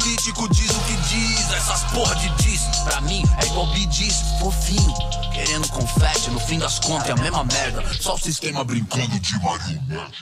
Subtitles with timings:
[0.00, 2.62] político diz o que diz, essas porra de diz.
[2.84, 4.94] Pra mim é igual diz, fofinho.
[5.32, 7.84] Querendo confete, no fim das contas é a mesma merda.
[8.00, 10.20] Só o sistema brincando de marionete.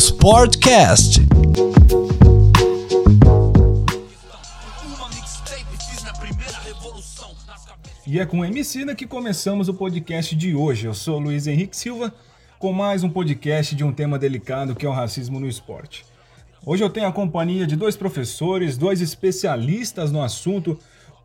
[0.00, 1.33] Sportcast.
[8.14, 10.86] E é com o Emicida que começamos o podcast de hoje.
[10.86, 12.14] Eu sou Luiz Henrique Silva,
[12.60, 16.06] com mais um podcast de um tema delicado que é o racismo no esporte.
[16.64, 20.78] Hoje eu tenho a companhia de dois professores, dois especialistas no assunto,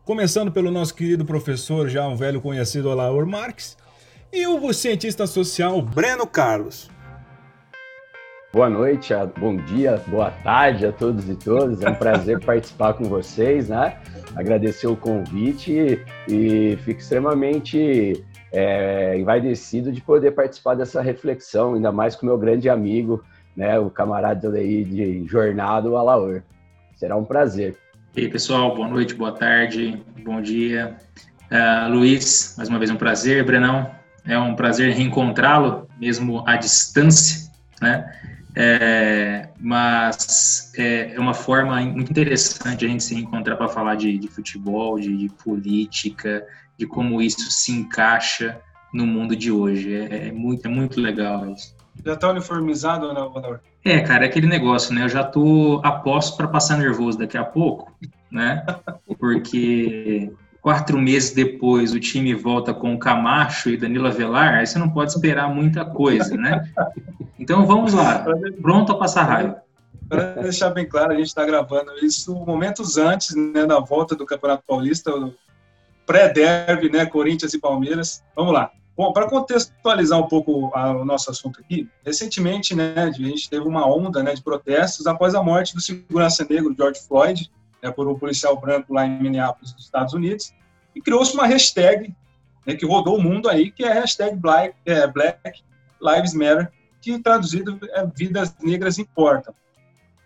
[0.04, 3.76] começando pelo nosso querido professor, já um velho conhecido Olaur Marques,
[4.32, 6.90] e o cientista social Breno Carlos.
[8.52, 11.80] Boa noite, bom dia, boa tarde a todos e todas.
[11.82, 13.96] É um prazer participar com vocês, né?
[14.34, 22.16] Agradecer o convite e, fico extremamente é, envaidecido de poder participar dessa reflexão, ainda mais
[22.16, 23.22] com meu grande amigo,
[23.56, 26.42] né, o camarada aí de jornada, o Alaor.
[26.96, 27.76] Será um prazer.
[28.16, 30.96] E aí, pessoal, boa noite, boa tarde, bom dia.
[31.52, 33.44] Uh, Luiz, mais uma vez um prazer.
[33.44, 33.88] Brenão,
[34.26, 37.48] é um prazer reencontrá-lo, mesmo à distância,
[37.80, 38.12] né?
[38.54, 44.18] É, mas é, é, uma forma muito interessante a gente se encontrar para falar de,
[44.18, 48.60] de futebol, de, de, política, de como isso se encaixa
[48.92, 49.94] no mundo de hoje.
[49.94, 51.74] É, é muito, é muito legal isso.
[52.04, 53.60] Já está uniformizado ou não, Valor?
[53.84, 55.04] É, cara, é aquele negócio, né?
[55.04, 57.92] Eu já tô aposto para passar nervoso daqui a pouco,
[58.30, 58.64] né?
[59.18, 64.78] Porque quatro meses depois o time volta com o Camacho e Danilo Avelar, aí você
[64.78, 66.70] não pode esperar muita coisa, né?
[67.38, 68.24] Então vamos lá,
[68.60, 69.62] pronto a passar raiva.
[70.08, 74.26] Para deixar bem claro, a gente está gravando isso momentos antes né, da volta do
[74.26, 75.12] Campeonato Paulista,
[76.04, 78.22] pré-derby, né, Corinthians e Palmeiras.
[78.34, 78.72] Vamos lá.
[78.96, 83.66] Bom, para contextualizar um pouco a, o nosso assunto aqui, recentemente, né, a gente teve
[83.66, 87.50] uma onda né, de protestos após a morte do segurança negro George Floyd,
[87.82, 90.52] né, por um policial branco lá em Minneapolis, nos Estados Unidos,
[90.94, 92.14] e criou-se uma hashtag
[92.66, 95.62] né, que rodou o mundo aí, que é a hashtag Black, é, Black
[96.00, 96.70] Lives Matter,
[97.00, 99.54] que traduzido é Vidas Negras Importam.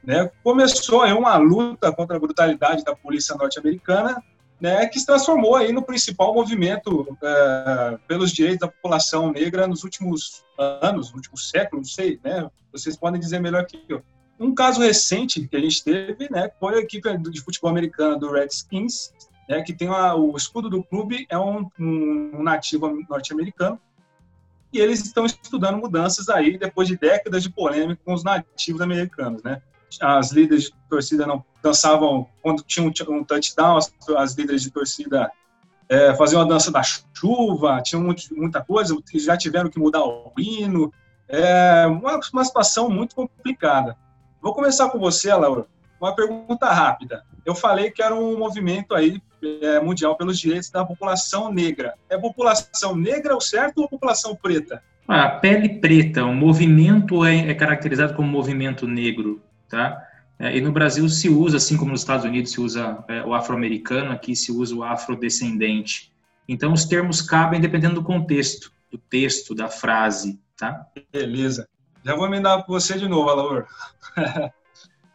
[0.03, 0.31] Né?
[0.43, 4.23] Começou aí uma luta contra a brutalidade da polícia norte-americana,
[4.61, 9.85] né, que se transformou aí no principal movimento é, pelos direitos da população negra nos
[9.85, 10.45] últimos
[10.81, 12.49] anos, no último século, não sei, né?
[12.73, 14.03] Vocês podem dizer melhor que eu.
[14.39, 18.31] Um caso recente que a gente teve, né, foi a equipe de futebol americana do
[18.31, 19.13] Redskins,
[19.49, 23.79] né, que tem uma, o escudo do clube é um, um nativo norte-americano,
[24.73, 29.41] e eles estão estudando mudanças aí depois de décadas de polêmica com os nativos americanos,
[29.45, 29.63] né?
[30.01, 34.73] As líderes de torcida não dançavam quando tinha um, um touchdown, as, as líderes de
[34.73, 35.31] torcida
[35.89, 38.03] é, faziam a dança da chuva, tinha
[38.33, 40.93] muita coisa, já tiveram que mudar o hino,
[41.29, 43.97] é uma, uma situação muito complicada.
[44.45, 45.65] Vou começar com você, Laura.
[45.99, 47.25] Uma pergunta rápida.
[47.47, 49.19] Eu falei que era um movimento aí
[49.63, 51.95] é, mundial pelos direitos da população negra.
[52.11, 54.83] É população negra o certo ou população preta?
[55.09, 59.99] A pele preta, o movimento é, é caracterizado como movimento negro, tá?
[60.39, 63.33] É, e no Brasil se usa, assim como nos Estados Unidos se usa é, o
[63.33, 66.13] afro-americano, aqui se usa o afrodescendente.
[66.47, 70.87] Então os termos cabem dependendo do contexto, do texto, da frase, tá?
[71.11, 71.67] Beleza.
[72.05, 73.67] Já vou emendar com você de novo, Alaor.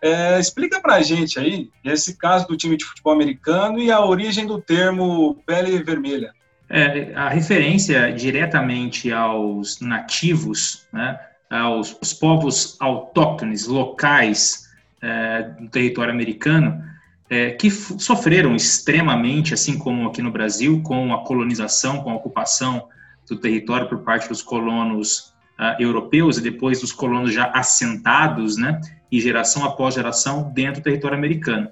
[0.02, 4.48] é, explica pra gente aí esse caso do time de futebol americano e a origem
[4.48, 6.34] do termo pele vermelha.
[6.68, 11.20] É, a referência diretamente aos nativos, né,
[11.50, 14.70] aos os povos autóctones, locais
[15.02, 16.84] é, do território americano,
[17.30, 22.88] é, que sofreram extremamente, assim como aqui no Brasil, com a colonização, com a ocupação
[23.28, 28.80] do território por parte dos colonos uh, europeus e depois dos colonos já assentados, né,
[29.12, 31.70] e geração após geração dentro do território americano.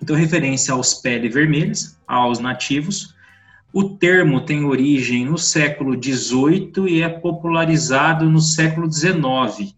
[0.00, 3.14] Então, referência aos pele vermelhas, aos nativos.
[3.72, 9.74] O termo tem origem no século XVIII e é popularizado no século XIX.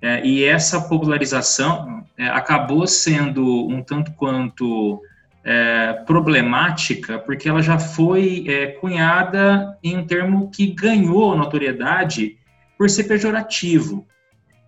[0.00, 5.02] É, e essa popularização é, acabou sendo um tanto quanto
[5.42, 12.36] é, problemática, porque ela já foi é, cunhada em um termo que ganhou notoriedade
[12.76, 14.06] por ser pejorativo.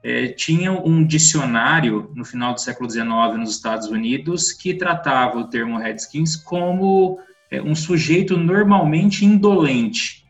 [0.03, 5.49] É, tinha um dicionário no final do século XIX nos Estados Unidos que tratava o
[5.49, 7.19] termo Redskins como
[7.51, 10.25] é, um sujeito normalmente indolente.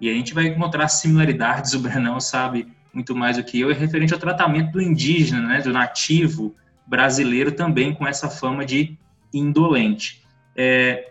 [0.00, 3.74] E a gente vai encontrar similaridades, o Brenão sabe muito mais do que eu, é
[3.74, 6.54] referente ao tratamento do indígena, né, do nativo
[6.86, 8.96] brasileiro também com essa fama de
[9.32, 10.22] indolente.
[10.56, 11.10] É,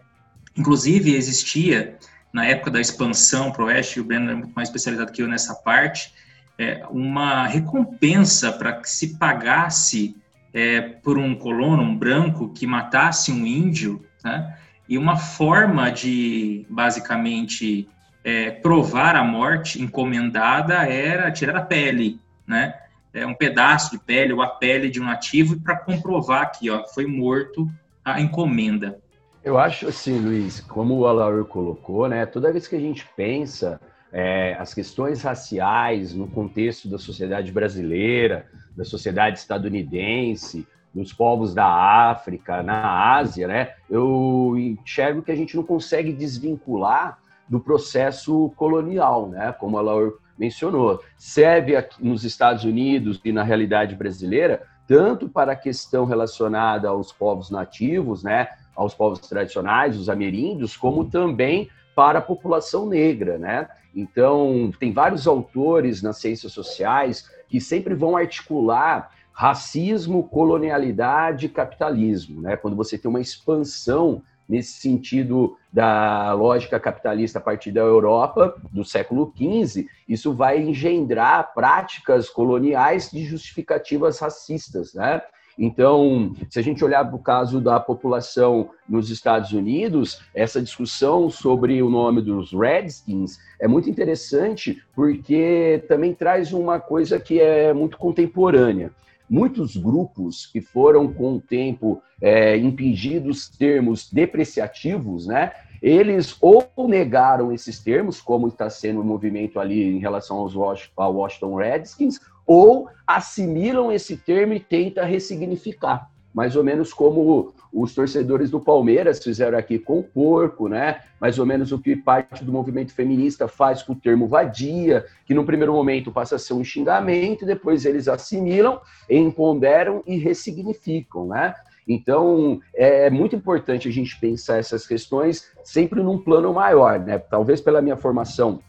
[0.57, 1.97] inclusive, existia
[2.35, 5.27] na época da expansão para o oeste, o Breno é muito mais especializado que eu
[5.27, 6.13] nessa parte,
[6.59, 10.17] é, uma recompensa para que se pagasse
[10.53, 14.53] é, por um colono, um branco, que matasse um índio, né?
[14.87, 17.87] e uma forma de, basicamente,
[18.21, 22.73] é, provar a morte encomendada era tirar a pele, né?
[23.13, 26.83] É um pedaço de pele ou a pele de um nativo para comprovar que ó,
[26.85, 27.71] foi morto
[28.03, 28.99] a encomenda.
[29.45, 32.25] Eu acho assim, Luiz, como o Alaur colocou, né?
[32.25, 33.79] Toda vez que a gente pensa
[34.11, 41.67] é, as questões raciais no contexto da sociedade brasileira, da sociedade estadunidense, dos povos da
[41.67, 43.73] África, na Ásia, né?
[43.87, 49.51] Eu enxergo que a gente não consegue desvincular do processo colonial, né?
[49.59, 51.03] Como a Laura mencionou.
[51.19, 57.11] Serve aqui nos Estados Unidos e na realidade brasileira tanto para a questão relacionada aos
[57.11, 58.47] povos nativos, né?
[58.75, 63.69] Aos povos tradicionais, os ameríndios, como também para a população negra, né?
[63.95, 72.57] Então, tem vários autores nas ciências sociais que sempre vão articular racismo, colonialidade, capitalismo, né?
[72.57, 78.85] Quando você tem uma expansão nesse sentido da lógica capitalista a partir da Europa do
[78.85, 85.21] século XV, isso vai engendrar práticas coloniais de justificativas racistas, né?
[85.57, 91.29] Então, se a gente olhar para o caso da população nos Estados Unidos, essa discussão
[91.29, 97.73] sobre o nome dos Redskins é muito interessante porque também traz uma coisa que é
[97.73, 98.91] muito contemporânea
[99.29, 105.51] muitos grupos que foram com o tempo é, impingidos termos depreciativos, né?
[105.81, 111.55] Eles ou negaram esses termos, como está sendo o movimento ali em relação aos Washington
[111.55, 118.59] Redskins, ou assimilam esse termo e tentam ressignificar mais ou menos como os torcedores do
[118.59, 120.99] Palmeiras fizeram aqui com o porco, né?
[121.19, 125.33] Mais ou menos o que parte do movimento feminista faz com o termo vadia, que
[125.33, 131.55] no primeiro momento passa a ser um xingamento, depois eles assimilam, empoderam e ressignificam, né?
[131.87, 137.17] Então, é muito importante a gente pensar essas questões sempre num plano maior, né?
[137.17, 138.59] Talvez pela minha formação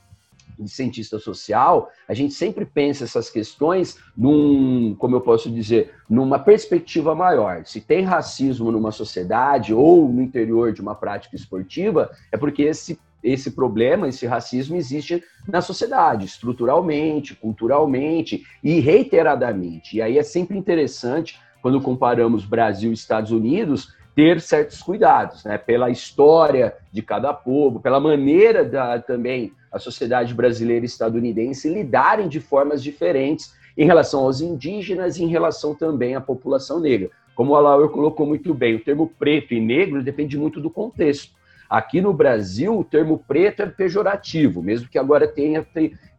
[0.59, 6.39] de cientista social, a gente sempre pensa essas questões num, como eu posso dizer, numa
[6.39, 7.65] perspectiva maior.
[7.67, 12.99] Se tem racismo numa sociedade ou no interior de uma prática esportiva, é porque esse
[13.23, 19.97] esse problema, esse racismo existe na sociedade, estruturalmente, culturalmente e reiteradamente.
[19.97, 25.59] E aí é sempre interessante, quando comparamos Brasil e Estados Unidos, ter certos cuidados, né?
[25.59, 32.29] Pela história de cada povo, pela maneira da também a sociedade brasileira e estadunidense lidarem
[32.29, 37.11] de formas diferentes em relação aos indígenas e em relação também à população negra.
[37.35, 41.33] Como o Alaur colocou muito bem, o termo preto e negro depende muito do contexto.
[41.69, 45.67] Aqui no Brasil, o termo preto é pejorativo, mesmo que agora tenha,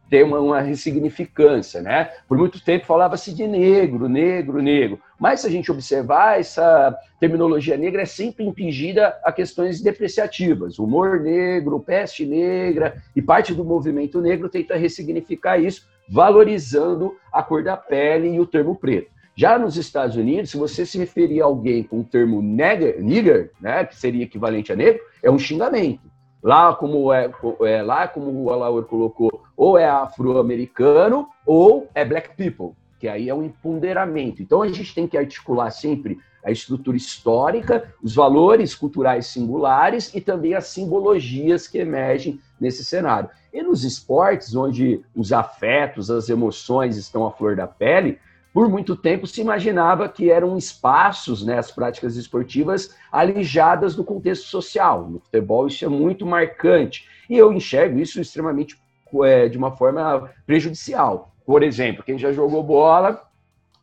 [0.08, 2.10] ter uma, uma ressignificância, né?
[2.26, 5.00] Por muito tempo falava-se de negro, negro, negro.
[5.18, 10.78] Mas se a gente observar, essa terminologia negra é sempre impingida a questões depreciativas.
[10.78, 17.62] Humor negro, peste negra, e parte do movimento negro tenta ressignificar isso, valorizando a cor
[17.62, 19.10] da pele e o termo preto.
[19.38, 23.52] Já nos Estados Unidos, se você se referir a alguém com o termo nigger, nigger
[23.60, 26.00] né, que seria equivalente a negro, é um xingamento.
[26.42, 27.30] Lá, como é,
[27.62, 33.28] é lá como o Alaur colocou, ou é afro-americano ou é black people, que aí
[33.28, 34.40] é um empoderamento.
[34.40, 40.20] Então a gente tem que articular sempre a estrutura histórica, os valores culturais singulares e
[40.20, 43.28] também as simbologias que emergem nesse cenário.
[43.52, 48.18] E nos esportes, onde os afetos, as emoções estão à flor da pele,
[48.58, 54.46] por muito tempo se imaginava que eram espaços, né, as práticas esportivas, alijadas do contexto
[54.46, 55.08] social.
[55.08, 57.06] No futebol isso é muito marcante.
[57.30, 58.76] E eu enxergo isso extremamente
[59.22, 61.32] é, de uma forma prejudicial.
[61.46, 63.22] Por exemplo, quem já jogou bola,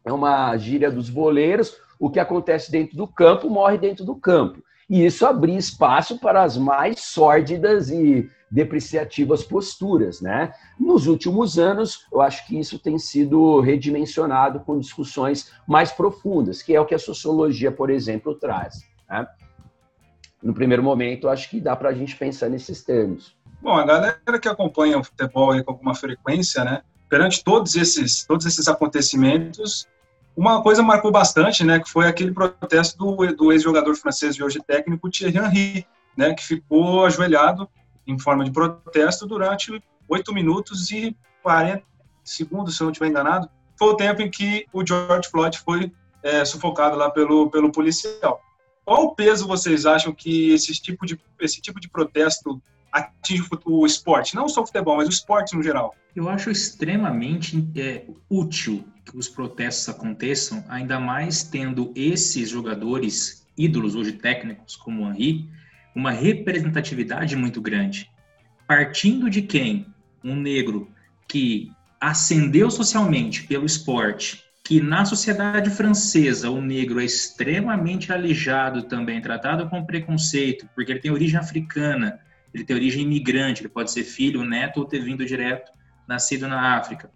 [0.04, 4.62] é uma gíria dos boleiros, o que acontece dentro do campo morre dentro do campo.
[4.90, 10.54] E isso abria espaço para as mais sórdidas e depreciativas posturas, né?
[10.80, 16.76] Nos últimos anos, eu acho que isso tem sido redimensionado com discussões mais profundas, que
[16.76, 18.84] é o que a sociologia, por exemplo, traz.
[19.10, 19.28] Né?
[20.42, 23.36] No primeiro momento, acho que dá para a gente pensar nesses termos.
[23.62, 26.84] Bom, a galera que acompanha o futebol com alguma frequência, né?
[27.10, 29.88] Perante todos esses, todos esses acontecimentos,
[30.36, 31.80] uma coisa marcou bastante, né?
[31.80, 35.88] Que foi aquele protesto do, do ex-jogador francês e hoje técnico Thierry Henry,
[36.18, 36.34] né?
[36.34, 37.70] Que ficou ajoelhado
[38.06, 41.84] em forma de protesto durante 8 minutos e 40
[42.24, 43.50] segundos, se eu não estiver enganado.
[43.78, 45.92] Foi o tempo em que o George Floyd foi
[46.24, 48.42] é, sufocado lá pelo, pelo policial.
[48.84, 52.62] Qual o peso vocês acham que esse tipo de, esse tipo de protesto
[52.96, 54.36] atinge o, esporte?
[54.36, 55.94] Não só o futebol, mas o esporte no geral.
[56.16, 63.96] Eu acho extremamente é, útil que os protestos aconteçam, ainda mais tendo esses jogadores, ídolos
[63.96, 65.50] hoje técnicos, como o Henri,
[65.94, 68.10] uma representatividade muito grande.
[68.68, 69.86] Partindo de quem?
[70.24, 70.90] Um negro
[71.28, 79.22] que ascendeu socialmente pelo esporte, que na sociedade francesa o negro é extremamente alijado também,
[79.22, 82.20] tratado com preconceito, porque ele tem origem africana,
[82.56, 85.72] ele tem origem imigrante, ele pode ser filho, neto ou ter vindo direto,
[86.08, 87.12] nascido na África.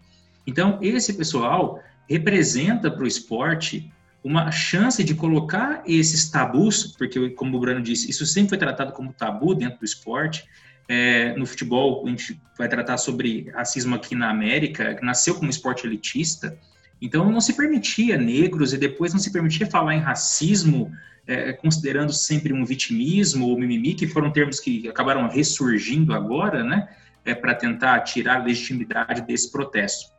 [0.46, 3.90] Então, esse pessoal representa para o esporte
[4.22, 8.92] uma chance de colocar esses tabus, porque, como o Bruno disse, isso sempre foi tratado
[8.92, 10.44] como tabu dentro do esporte,
[10.86, 15.48] é, no futebol, a gente vai tratar sobre racismo aqui na América, que nasceu como
[15.48, 16.58] esporte elitista,
[17.00, 20.92] então não se permitia negros e depois não se permitia falar em racismo,
[21.26, 26.88] é, considerando sempre um vitimismo ou mimimi, que foram termos que acabaram ressurgindo agora, né,
[27.24, 30.10] é, para tentar tirar a legitimidade desse protesto.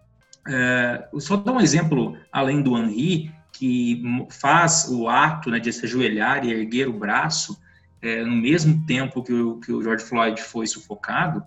[0.47, 5.85] É, só dar um exemplo além do Henri, que faz o ato né, de se
[5.85, 7.61] ajoelhar e erguer o braço
[8.01, 11.39] é, no mesmo tempo que o, que o George Floyd foi sufocado,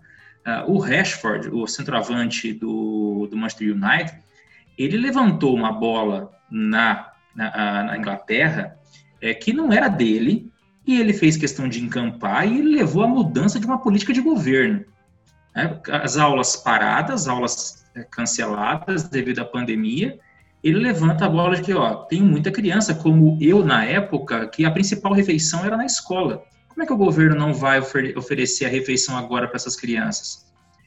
[0.46, 4.23] uh, o Rashford, o centroavante do, do Manchester United,
[4.78, 8.76] ele levantou uma bola na, na, na Inglaterra
[9.20, 10.52] é, que não era dele,
[10.86, 14.84] e ele fez questão de encampar e levou a mudança de uma política de governo.
[15.54, 15.80] Né?
[15.90, 20.18] As aulas paradas, aulas é, canceladas devido à pandemia,
[20.62, 24.64] ele levanta a bola de que, ó, tem muita criança, como eu na época, que
[24.64, 26.42] a principal refeição era na escola.
[26.68, 30.43] Como é que o governo não vai ofer oferecer a refeição agora para essas crianças?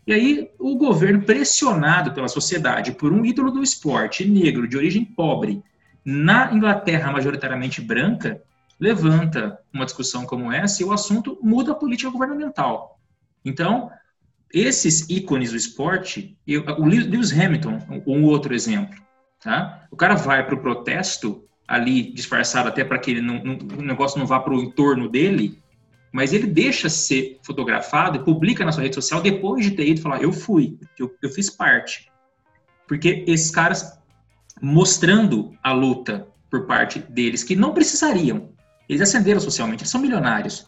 [0.08, 5.04] E aí, o governo, pressionado pela sociedade por um ídolo do esporte negro, de origem
[5.04, 5.62] pobre,
[6.06, 8.42] na Inglaterra, majoritariamente branca,
[8.80, 12.98] levanta uma discussão como essa e o assunto muda a política governamental.
[13.44, 13.92] Então,
[14.54, 18.98] esses ícones do esporte, eu, o Lewis Hamilton, um outro exemplo,
[19.44, 19.88] tá?
[19.92, 23.82] O cara vai para o protesto ali disfarçado até para que ele não, não, o
[23.82, 25.62] negócio não vá para o entorno dele,
[26.12, 30.02] mas ele deixa ser fotografado e publica na sua rede social depois de ter ido
[30.02, 32.10] falar, eu fui, eu, eu fiz parte.
[32.88, 33.98] Porque esses caras
[34.62, 38.50] mostrando a luta por parte deles, que não precisariam,
[38.88, 40.68] eles ascenderam socialmente, eles são milionários.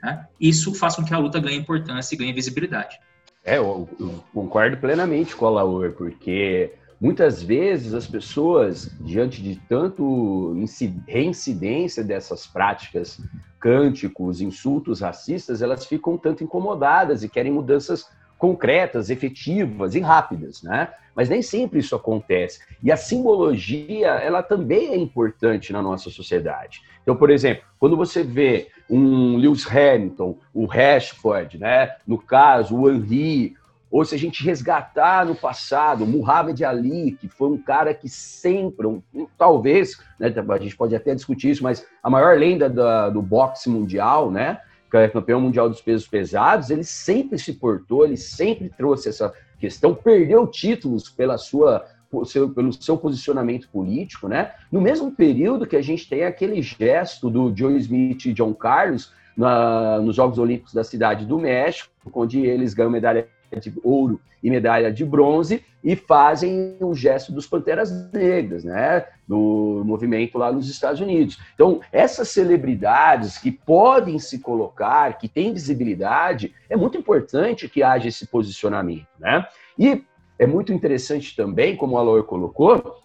[0.00, 0.28] Tá?
[0.40, 2.98] Isso faz com que a luta ganhe importância e ganhe visibilidade.
[3.44, 9.56] É, eu, eu concordo plenamente com a Laura, porque muitas vezes as pessoas, diante de
[9.68, 10.54] tanto
[11.06, 13.20] reincidência dessas práticas
[13.60, 20.88] cânticos, insultos racistas, elas ficam tanto incomodadas e querem mudanças concretas, efetivas e rápidas, né?
[21.14, 22.60] Mas nem sempre isso acontece.
[22.80, 26.80] E a simbologia, ela também é importante na nossa sociedade.
[27.02, 31.96] Então, por exemplo, quando você vê um Lewis Hamilton, o Rashford, né?
[32.06, 33.56] No caso, o Henry,
[33.90, 38.86] ou se a gente resgatar no passado, Muhammad Ali, que foi um cara que sempre,
[38.86, 39.02] um,
[39.36, 43.68] talvez, né, a gente pode até discutir isso, mas a maior lenda da, do boxe
[43.68, 48.70] mundial, né, que é campeão mundial dos pesos pesados, ele sempre se portou, ele sempre
[48.70, 51.84] trouxe essa questão, perdeu títulos pela sua
[52.24, 54.52] seu, pelo seu posicionamento político, né?
[54.72, 59.12] No mesmo período que a gente tem aquele gesto do Joe Smith e John Carlos
[59.36, 64.50] na, nos Jogos Olímpicos da cidade do México, onde eles ganham medalha de ouro e
[64.50, 69.06] medalha de bronze e fazem o gesto dos Panteras Negras, né?
[69.26, 71.38] No movimento lá nos Estados Unidos.
[71.54, 78.08] Então, essas celebridades que podem se colocar, que têm visibilidade, é muito importante que haja
[78.08, 79.46] esse posicionamento, né?
[79.78, 80.04] E
[80.38, 82.96] é muito interessante também, como o Alor colocou,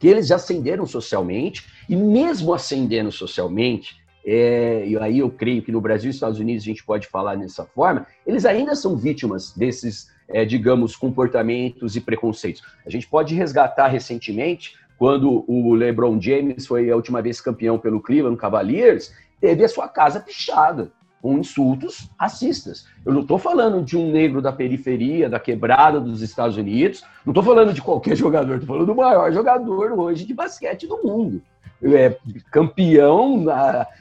[0.00, 5.80] que eles ascenderam socialmente e mesmo ascendendo socialmente, é, e aí eu creio que no
[5.80, 10.10] Brasil e Estados Unidos a gente pode falar dessa forma, eles ainda são vítimas desses,
[10.28, 12.62] é, digamos, comportamentos e preconceitos.
[12.86, 18.00] A gente pode resgatar recentemente, quando o LeBron James foi a última vez campeão pelo
[18.00, 20.90] Cleveland Cavaliers, teve a sua casa pichada
[21.20, 22.86] com insultos racistas.
[23.04, 27.32] Eu não estou falando de um negro da periferia, da quebrada dos Estados Unidos, não
[27.32, 31.42] estou falando de qualquer jogador, estou falando do maior jogador hoje de basquete do mundo
[31.92, 32.16] é,
[32.50, 33.44] campeão,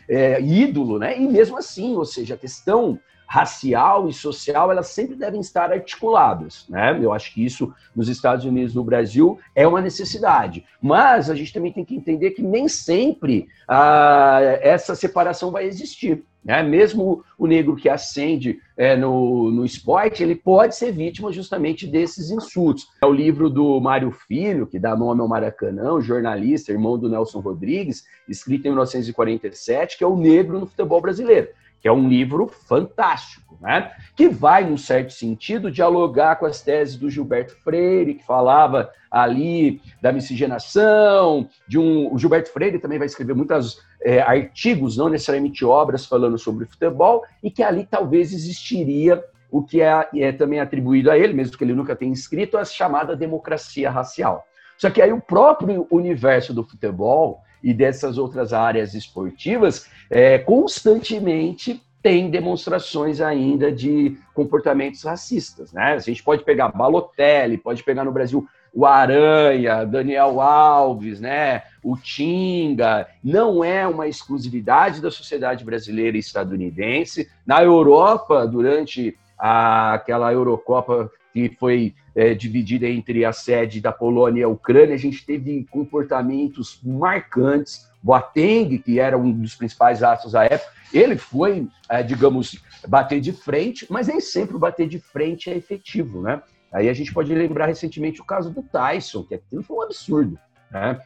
[0.07, 1.19] é, ídolo, né?
[1.19, 6.65] E mesmo assim, ou seja, a questão racial e social, elas sempre devem estar articuladas,
[6.69, 6.99] né?
[7.01, 10.65] Eu acho que isso nos Estados Unidos, no Brasil, é uma necessidade.
[10.81, 16.23] Mas a gente também tem que entender que nem sempre ah, essa separação vai existir.
[16.43, 16.61] Né?
[16.61, 22.31] Mesmo o negro que ascende é, no, no esporte, ele pode ser vítima justamente desses
[22.31, 22.87] insultos.
[23.01, 27.39] É o livro do Mário Filho, que dá nome ao Maracanã, jornalista, irmão do Nelson
[27.39, 31.47] Rodrigues, escrito em 1947, que é o negro no futebol brasileiro
[31.83, 33.91] que é um livro fantástico, né?
[34.15, 39.81] que vai, num certo sentido, dialogar com as teses do Gilberto Freire, que falava ali
[40.01, 42.11] da miscigenação, de um...
[42.13, 47.21] O Gilberto Freire também vai escrever muitos é, artigos, não necessariamente obras, falando sobre futebol,
[47.43, 49.21] e que ali talvez existiria
[49.51, 52.63] o que é, é também atribuído a ele, mesmo que ele nunca tenha escrito, a
[52.63, 54.45] chamada democracia racial.
[54.77, 61.81] Só que aí o próprio universo do futebol e dessas outras áreas esportivas é, constantemente
[62.03, 65.71] tem demonstrações ainda de comportamentos racistas.
[65.71, 65.93] Né?
[65.93, 71.61] A gente pode pegar Balotelli, pode pegar no Brasil o Aranha, Daniel Alves, né?
[71.81, 73.07] o Tinga.
[73.23, 77.29] Não é uma exclusividade da sociedade brasileira e estadunidense.
[77.45, 84.41] Na Europa, durante a, aquela Eurocopa que foi é, dividida entre a sede da Polônia
[84.41, 87.91] e a Ucrânia, a gente teve comportamentos marcantes.
[88.01, 93.31] Boateng, que era um dos principais astros da época, ele foi, é, digamos, bater de
[93.31, 96.41] frente, mas nem sempre bater de frente é efetivo, né?
[96.71, 100.37] Aí a gente pode lembrar recentemente o caso do Tyson, que aquilo foi um absurdo,
[100.69, 100.99] né?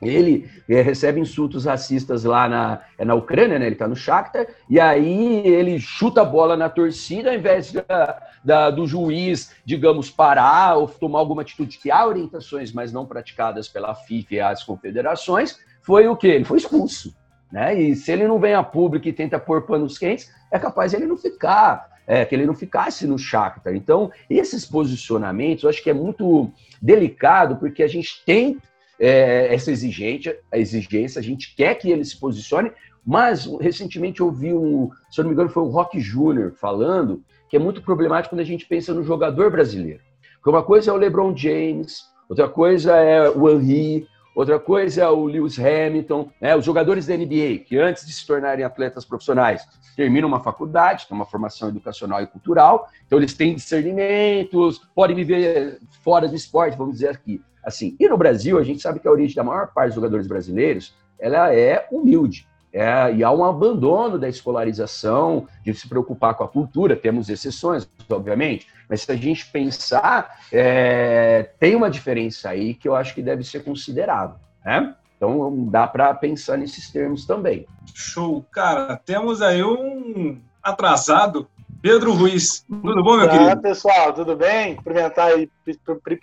[0.00, 3.66] Ele é, recebe insultos racistas lá na, é na Ucrânia, né?
[3.66, 8.22] Ele está no Shakhtar, e aí ele chuta a bola na torcida, ao invés da,
[8.44, 13.68] da, do juiz, digamos, parar ou tomar alguma atitude que há orientações, mas não praticadas
[13.68, 16.28] pela FIFA e as confederações, foi o quê?
[16.28, 17.14] Ele foi expulso.
[17.50, 17.80] Né?
[17.80, 21.06] E se ele não vem a público e tenta pôr panos quentes, é capaz ele
[21.06, 23.74] não ficar, é, que ele não ficasse no Shakhtar.
[23.74, 26.50] Então, esses posicionamentos, eu acho que é muito
[26.80, 28.58] delicado, porque a gente tem
[28.98, 32.72] é, essa exigência, a exigência, a gente quer que ele se posicione,
[33.06, 37.22] mas recentemente eu vi um, se eu não me engano, foi o Rock Júnior falando
[37.48, 40.02] que é muito problemático quando a gente pensa no jogador brasileiro.
[40.34, 45.08] Porque uma coisa é o LeBron James, outra coisa é o Henry, outra coisa é
[45.08, 49.66] o Lewis Hamilton, né, os jogadores da NBA, que antes de se tornarem atletas profissionais,
[49.96, 55.80] terminam uma faculdade, tem uma formação educacional e cultural, então eles têm discernimentos, podem viver
[56.04, 57.40] fora do esporte, vamos dizer aqui.
[57.64, 60.26] Assim, e no Brasil, a gente sabe que a origem da maior parte dos jogadores
[60.26, 62.46] brasileiros, ela é humilde.
[62.72, 67.88] É, e há um abandono da escolarização, de se preocupar com a cultura, temos exceções,
[68.10, 73.22] obviamente, mas se a gente pensar, é, tem uma diferença aí que eu acho que
[73.22, 74.36] deve ser considerada.
[74.64, 74.94] Né?
[75.16, 77.66] Então dá para pensar nesses termos também.
[77.94, 78.96] Show, cara.
[78.96, 81.48] Temos aí um atrasado,
[81.80, 82.64] Pedro Ruiz.
[82.66, 83.62] Tudo bom, meu Olá, querido?
[83.62, 84.76] pessoal, tudo bem?
[84.76, 85.48] Cumprimentar aí,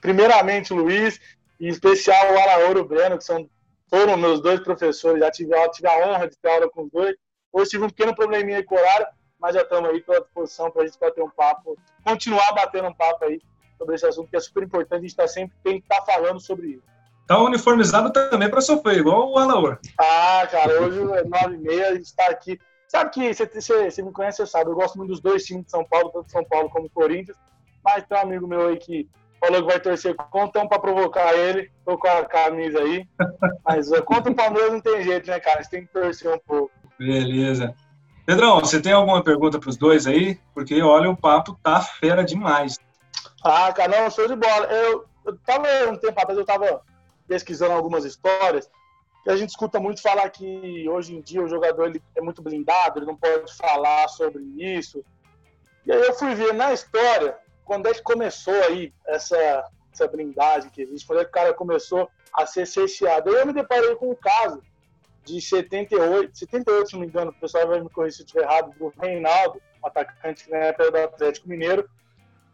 [0.02, 1.20] primeiramente o Luiz,
[1.60, 3.50] e em especial o Alauro Breno, que são
[3.90, 7.16] foram meus dois professores, já tive, tive a honra de ter aula com os dois.
[7.54, 9.08] Hoje tive um pequeno probleminha com o horário,
[9.40, 12.94] mas já estamos aí pela disposição para a gente bater um papo, continuar batendo um
[12.94, 13.40] papo aí
[13.78, 16.14] sobre esse assunto, que é super importante, a gente está sempre tem que estar tá
[16.14, 16.84] falando sobre isso.
[17.28, 19.80] Tá uniformizado também para sofrer, igual o Alaor.
[19.98, 22.60] Ah, cara, hoje é nove e meia, a gente está aqui.
[22.96, 25.84] Sabe que você, me conhece, você sabe, eu gosto muito dos dois times de São
[25.84, 27.36] Paulo, tanto São Paulo como Corinthians,
[27.84, 31.34] mas tem um amigo meu aí que falou que vai torcer contra, então para provocar
[31.36, 33.06] ele, tô com a camisa aí.
[33.68, 35.62] Mas contra o Palmeiras não tem jeito, né, cara?
[35.62, 36.72] Você tem que torcer um pouco.
[36.98, 37.76] Beleza.
[38.26, 40.40] Pedrão, você tem alguma pergunta para os dois aí?
[40.54, 42.80] Porque, olha, o papo tá fera demais.
[43.44, 44.68] Ah, cara, não, show de bola.
[44.68, 46.82] Eu, eu tava, um tempo atrás, eu tava
[47.28, 48.70] pesquisando algumas histórias
[49.26, 52.44] que a gente escuta muito falar que hoje em dia o jogador ele é muito
[52.44, 55.04] blindado, ele não pode falar sobre isso.
[55.84, 57.36] E aí eu fui ver na história
[57.66, 61.56] quando é que começou aí essa, essa blindagem que existe, quando é que o cara
[61.56, 63.32] começou a ser cerceado.
[63.32, 64.62] Eu me deparei com um caso
[65.24, 68.44] de 78, 78, se não me engano, o pessoal vai me corrigir se eu estiver
[68.44, 71.90] errado, do Reinaldo, um atacante na época do Atlético Mineiro.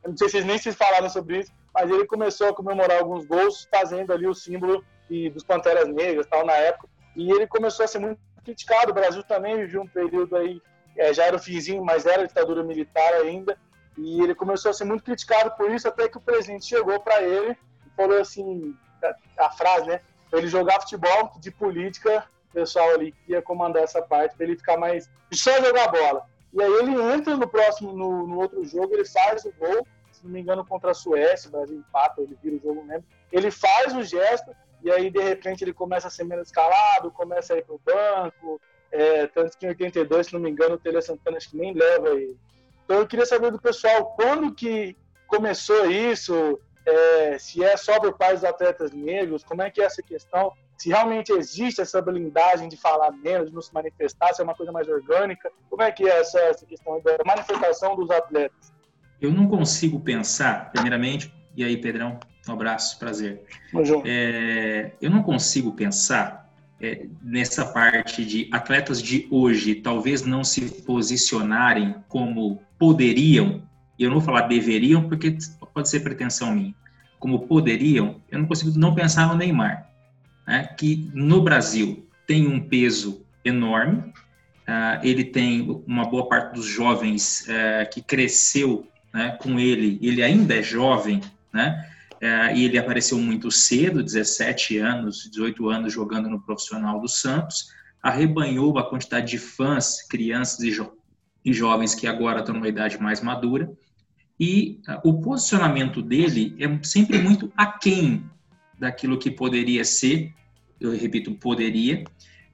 [0.02, 3.00] Eu não sei se vocês nem se falaram sobre isso, mas ele começou a comemorar
[3.00, 6.88] alguns gols fazendo ali o símbolo e, dos Panteras Negras tal na época.
[7.16, 8.92] E ele começou a ser muito criticado.
[8.92, 10.62] O Brasil também viveu um período aí,
[10.98, 13.58] é, já era o finzinho, mas era ditadura militar ainda.
[13.98, 17.22] E ele começou a ser muito criticado por isso, até que o presidente chegou para
[17.22, 20.00] ele e falou assim, a, a, frase, né?
[20.32, 24.78] Ele jogar futebol de política, o pessoal ali ia comandar essa parte, para ele ficar
[24.78, 25.10] mais.
[25.34, 26.26] só jogar bola.
[26.54, 30.24] E aí ele entra no próximo, no, no, outro jogo, ele faz o gol, se
[30.24, 33.06] não me engano, contra a Suécia, o Brasil empata, ele vira o jogo mesmo.
[33.32, 34.52] Ele faz o gesto,
[34.84, 38.60] e aí de repente ele começa a ser menos escalado, começa a ir pro banco.
[38.92, 41.74] É, tanto que em 82, se não me engano, o Tele Santana acho que nem
[41.74, 42.38] leva ele.
[42.84, 48.18] Então eu queria saber do pessoal quando que começou isso, é, se é só por
[48.18, 52.68] parte dos atletas negros, como é que é essa questão, se realmente existe essa blindagem
[52.68, 55.92] de falar menos, de não se manifestar, se é uma coisa mais orgânica, como é
[55.92, 58.74] que é essa, essa questão da manifestação dos atletas?
[59.22, 63.42] Eu não consigo pensar, primeiramente, e aí Pedrão, um abraço, prazer.
[64.06, 66.42] É, eu não consigo pensar
[66.82, 73.62] é, nessa parte de atletas de hoje talvez não se posicionarem como poderiam,
[73.98, 75.38] e eu não vou falar deveriam porque
[75.74, 76.74] pode ser pretensão minha,
[77.20, 79.88] como poderiam, eu não consigo não pensar no Neymar,
[80.48, 84.00] né, que no Brasil tem um peso enorme,
[84.68, 90.24] uh, ele tem uma boa parte dos jovens uh, que cresceu né, com ele, ele
[90.24, 91.22] ainda é jovem,
[91.54, 91.91] né,
[92.22, 97.70] uh, e ele apareceu muito cedo, 17 anos, 18 anos jogando no profissional do Santos,
[98.02, 100.92] arrebanhou a quantidade de fãs, crianças e, jo
[101.44, 103.72] e jovens que agora estão numa idade mais madura,
[104.40, 108.24] e uh, o posicionamento dele é sempre muito aquém
[108.80, 110.34] daquilo que poderia ser,
[110.80, 112.04] eu repito, poderia,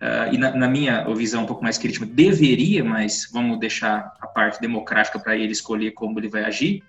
[0.01, 4.27] uh, e na, na, minha visão um pouco mais crítica, deveria, mas vamos deixar a
[4.27, 6.83] parte democrática para ele escolher como ele vai agir,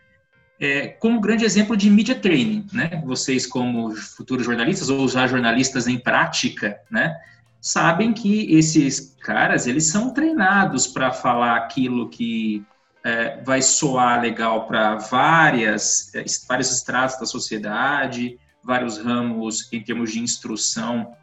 [0.61, 3.03] é, como grande exemplo de media training, né?
[3.05, 7.17] Vocês como futuros jornalistas ou já jornalistas em prática, né?
[7.61, 12.65] Sabem que esses caras eles são treinados para falar aquilo que
[13.05, 20.13] é, vai soar legal para várias, é, vários estratos da sociedade, vários ramos em termos
[20.13, 21.15] de instrução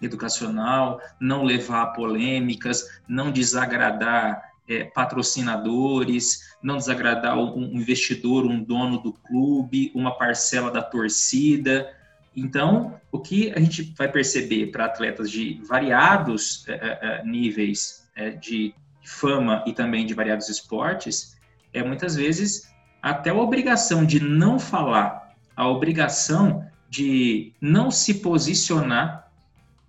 [0.00, 9.12] educacional, não levar polêmicas, não desagradar é, patrocinadores, não desagradar um investidor, um dono do
[9.12, 11.94] clube, uma parcela da torcida.
[12.34, 18.30] Então, o que a gente vai perceber para atletas de variados é, é, níveis é,
[18.30, 21.36] de fama e também de variados esportes,
[21.72, 22.72] é muitas vezes
[23.02, 29.28] até a obrigação de não falar, a obrigação de não se posicionar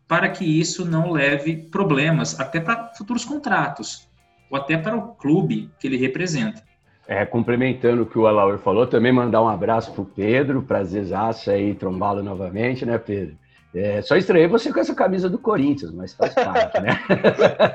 [0.07, 4.07] para que isso não leve problemas, até para futuros contratos,
[4.49, 6.61] ou até para o clube que ele representa.
[7.07, 11.51] É, complementando o que o Alaur falou, também mandar um abraço para o Pedro, prazerzaço
[11.51, 13.35] aí trombá-lo novamente, né, Pedro?
[13.75, 16.99] É, só estranhei você com essa camisa do Corinthians, mas faz parte, né?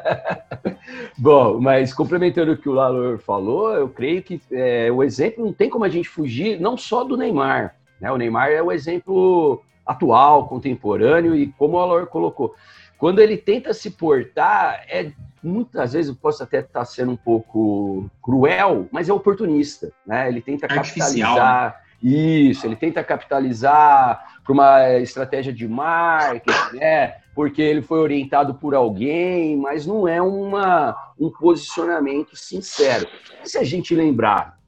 [1.18, 5.52] Bom, mas complementando o que o Lalor falou, eu creio que é, o exemplo não
[5.52, 7.74] tem como a gente fugir, não só do Neymar.
[8.00, 8.10] Né?
[8.12, 12.54] O Neymar é o exemplo atual, contemporâneo, e como o Lalor colocou,
[12.98, 18.88] quando ele tenta se portar, é muitas vezes posso até estar sendo um pouco cruel,
[18.90, 20.28] mas é oportunista, né?
[20.28, 21.36] Ele tenta Artificial.
[21.36, 27.16] capitalizar isso, ele tenta capitalizar para uma estratégia de marketing, né?
[27.34, 33.06] Porque ele foi orientado por alguém, mas não é uma, um posicionamento sincero.
[33.44, 34.58] E se a gente lembrar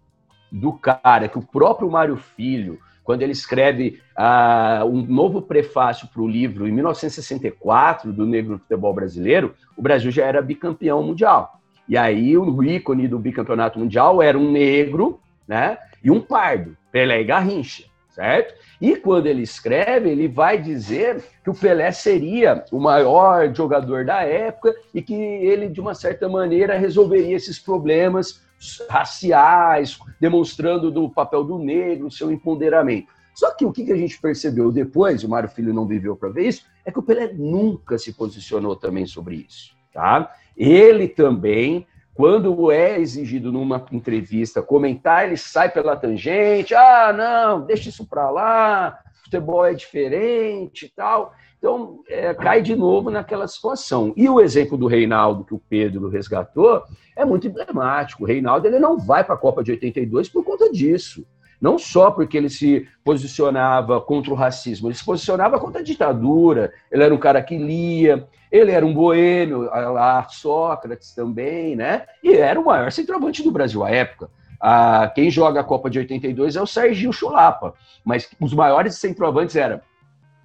[0.51, 6.23] do cara que o próprio Mário Filho, quando ele escreve uh, um novo prefácio para
[6.23, 11.61] o livro em 1964 do Negro Futebol Brasileiro, o Brasil já era bicampeão mundial.
[11.89, 15.19] E aí o ícone do bicampeonato mundial era um negro,
[15.49, 15.77] né?
[16.05, 16.77] E um pardo.
[16.93, 18.55] Pelé e Garrincha, certo?
[18.81, 24.23] E quando ele escreve, ele vai dizer que o Pelé seria o maior jogador da
[24.23, 28.41] época e que ele, de uma certa maneira, resolveria esses problemas
[28.89, 33.09] raciais, demonstrando do papel do negro, seu empoderamento.
[33.35, 36.49] Só que o que a gente percebeu depois, o Mário Filho não viveu para ver
[36.49, 39.75] isso, é que o Pelé nunca se posicionou também sobre isso.
[39.93, 40.35] Tá?
[40.57, 41.87] Ele também
[42.21, 48.29] quando é exigido numa entrevista comentar, ele sai pela tangente, ah, não, deixa isso para
[48.31, 51.33] lá, futebol é diferente e tal.
[51.61, 54.15] Então, é, cai de novo naquela situação.
[54.17, 56.83] E o exemplo do Reinaldo, que o Pedro resgatou,
[57.15, 58.25] é muito emblemático.
[58.25, 61.23] O Reinaldo ele não vai para a Copa de 82 por conta disso.
[61.61, 66.73] Não só porque ele se posicionava contra o racismo, ele se posicionava contra a ditadura,
[66.91, 72.07] ele era um cara que lia, ele era um boêmio, lá Sócrates também, né?
[72.25, 74.31] E era o maior centroavante do Brasil à época.
[74.59, 79.57] Ah, quem joga a Copa de 82 é o Serginho Chulapa, mas os maiores centroavantes
[79.57, 79.83] eram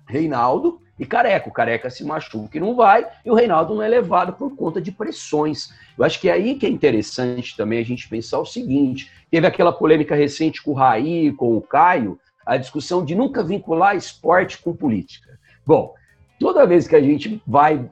[0.06, 1.50] Reinaldo e Careca.
[1.50, 4.82] O Careca se machuca e não vai, e o Reinaldo não é levado por conta
[4.82, 5.70] de pressões.
[5.98, 9.46] Eu acho que é aí que é interessante também a gente pensar o seguinte: teve
[9.48, 14.58] aquela polêmica recente com o Raí, com o Caio, a discussão de nunca vincular esporte
[14.58, 15.38] com política.
[15.66, 15.96] Bom,
[16.40, 17.90] toda vez que a gente vai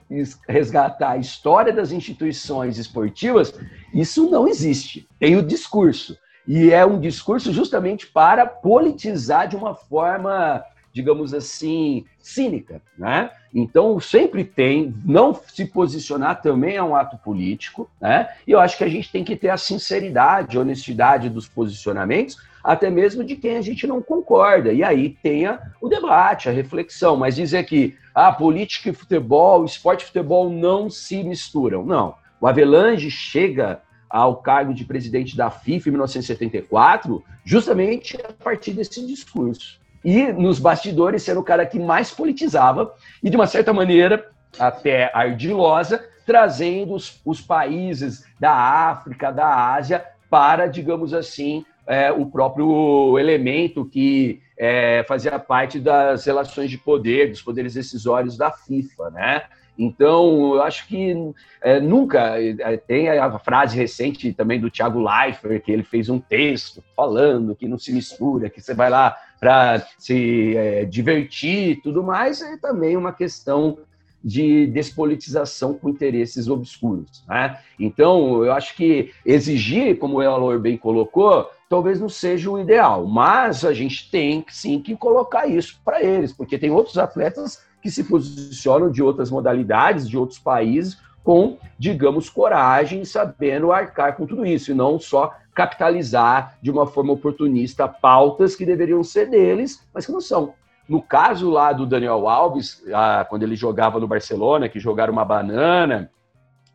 [0.48, 3.54] resgatar a história das instituições esportivas,
[3.94, 5.08] isso não existe.
[5.20, 6.18] Tem o discurso.
[6.48, 10.64] E é um discurso justamente para politizar de uma forma,
[10.94, 12.82] digamos assim, cínica.
[12.98, 13.32] Né?
[13.54, 18.30] Então, sempre tem, não se posicionar também é um ato político, né?
[18.48, 22.38] e eu acho que a gente tem que ter a sinceridade, a honestidade dos posicionamentos,
[22.64, 24.72] até mesmo de quem a gente não concorda.
[24.72, 27.18] E aí tenha o debate, a reflexão.
[27.18, 31.84] Mas dizer que a ah, política e futebol, esporte e futebol não se misturam.
[31.84, 32.16] Não.
[32.40, 39.06] O Avelange chega ao cargo de presidente da FIFA em 1974 justamente a partir desse
[39.06, 39.82] discurso.
[40.04, 45.10] E nos bastidores ser o cara que mais politizava e, de uma certa maneira, até
[45.14, 53.18] ardilosa, trazendo os, os países da África, da Ásia, para, digamos assim, é, o próprio
[53.20, 59.44] elemento que é, fazia parte das relações de poder, dos poderes decisórios da FIFA, né?
[59.78, 61.16] Então, eu acho que
[61.62, 66.20] é, nunca é, tem a frase recente também do Thiago Leifert, que ele fez um
[66.20, 71.76] texto falando que não se mistura, que você vai lá para se é, divertir e
[71.76, 73.78] tudo mais, é também uma questão
[74.24, 77.26] de despolitização com interesses obscuros.
[77.28, 77.60] Né?
[77.78, 83.06] Então, eu acho que exigir, como o Elor bem colocou, talvez não seja o ideal,
[83.06, 87.92] mas a gente tem sim que colocar isso para eles, porque tem outros atletas que
[87.92, 94.46] se posicionam de outras modalidades, de outros países, com, digamos, coragem, sabendo arcar com tudo
[94.46, 100.06] isso, e não só capitalizar de uma forma oportunista pautas que deveriam ser deles, mas
[100.06, 100.54] que não são.
[100.88, 105.24] No caso lá do Daniel Alves, ah, quando ele jogava no Barcelona, que jogaram uma
[105.24, 106.12] banana,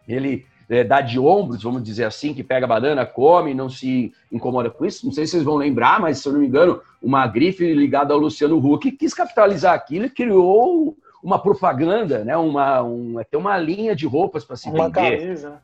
[0.07, 4.13] ele é, dá de ombros, vamos dizer assim, que pega a banana, come, não se
[4.31, 5.05] incomoda com isso.
[5.05, 8.15] Não sei se vocês vão lembrar, mas se eu não me engano, uma grife ligada
[8.15, 12.37] ao Luciano Huck quis capitalizar aquilo e criou uma propaganda, né?
[12.37, 15.19] Uma, um, até uma linha de roupas para se uma vender.
[15.19, 15.51] Camisa.
[15.51, 15.59] Né?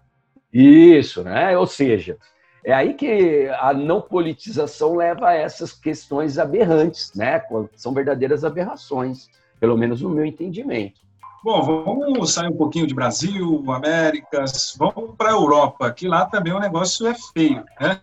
[0.53, 1.57] Isso, né?
[1.59, 2.17] Ou seja,
[2.64, 7.43] é aí que a não politização leva a essas questões aberrantes, né?
[7.77, 9.29] São verdadeiras aberrações,
[9.61, 11.05] pelo menos no meu entendimento.
[11.45, 16.55] Bom, vamos sair um pouquinho de Brasil, Américas, vamos para a Europa, que lá também
[16.55, 18.01] o negócio é feio, né?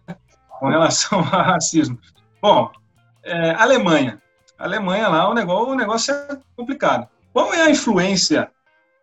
[0.60, 1.98] Com relação ao racismo.
[2.40, 2.70] Bom,
[3.24, 4.22] é, Alemanha.
[4.60, 7.08] Alemanha lá, o negócio, o negócio é complicado.
[7.34, 8.50] Qual é a influência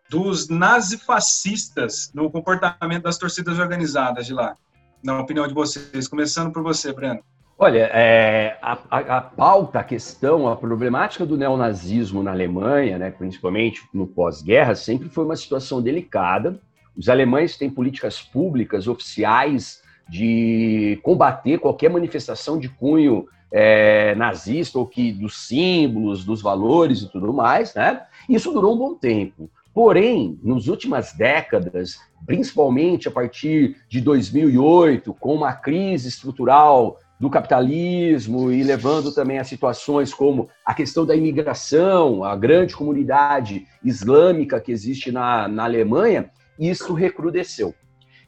[0.09, 4.55] dos nazifascistas no comportamento das torcidas organizadas de lá?
[5.03, 6.07] na opinião de vocês?
[6.07, 7.19] Começando por você, Breno.
[7.57, 13.11] Olha, é, a, a, a, pauta, a questão, a problemática do neonazismo na Alemanha, né,
[13.11, 16.59] principalmente no pós-guerra, sempre foi uma situação delicada.
[16.95, 24.85] Os alemães têm políticas públicas oficiais de combater qualquer manifestação de cunho é, nazista ou
[24.85, 28.03] que dos símbolos, dos valores e tudo mais, né?
[28.29, 29.49] Isso durou um bom tempo.
[29.73, 38.51] Porém, nas últimas décadas, principalmente a partir de 2008, com uma crise estrutural do capitalismo
[38.51, 44.71] e levando também a situações como a questão da imigração, a grande comunidade islâmica que
[44.71, 47.73] existe na, na Alemanha, isso recrudesceu.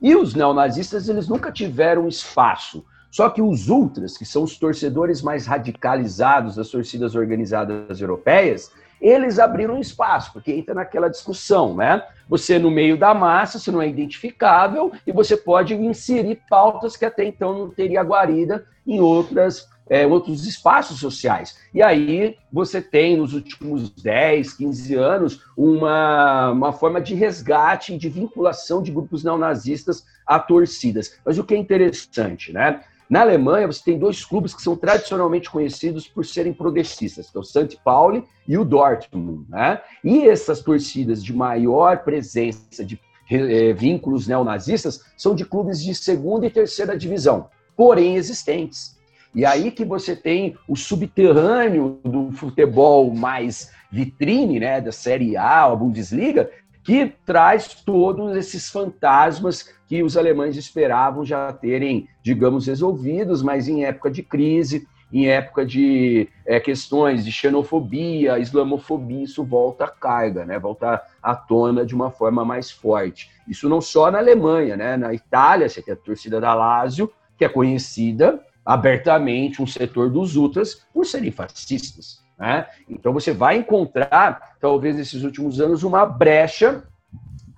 [0.01, 2.83] E os neonazistas, eles nunca tiveram espaço.
[3.11, 9.39] Só que os ultras, que são os torcedores mais radicalizados das torcidas organizadas europeias, eles
[9.39, 12.03] abriram espaço, porque entra naquela discussão, né?
[12.29, 17.03] Você no meio da massa, você não é identificável e você pode inserir pautas que
[17.03, 21.57] até então não teria guarida em outras é, outros espaços sociais.
[21.73, 27.97] E aí você tem, nos últimos 10, 15 anos, uma, uma forma de resgate e
[27.97, 31.19] de vinculação de grupos neonazistas a torcidas.
[31.25, 32.81] Mas o que é interessante, né?
[33.12, 37.41] Na Alemanha, você tem dois clubes que são tradicionalmente conhecidos por serem progressistas, que é
[37.41, 37.78] o St.
[37.84, 39.45] Pauli e o Dortmund.
[39.50, 39.82] Né?
[40.02, 42.97] E essas torcidas de maior presença de
[43.30, 48.97] é, vínculos neonazistas são de clubes de segunda e terceira divisão, porém existentes.
[49.36, 55.65] E aí que você tem o subterrâneo do futebol mais vitrine, né, da Série A,
[55.65, 56.50] a Bundesliga,
[56.83, 63.83] que traz todos esses fantasmas que os alemães esperavam já terem, digamos, resolvidos, mas em
[63.83, 70.45] época de crise, em época de é, questões de xenofobia, islamofobia, isso volta à carga,
[70.45, 70.57] né?
[70.57, 73.29] volta à tona de uma forma mais forte.
[73.47, 74.95] Isso não só na Alemanha, né?
[74.95, 80.35] na Itália, você tem a torcida da Lazio, que é conhecida abertamente, um setor dos
[80.35, 82.20] ultras, por serem fascistas.
[82.41, 82.65] Né?
[82.89, 86.84] Então você vai encontrar, talvez nesses últimos anos, uma brecha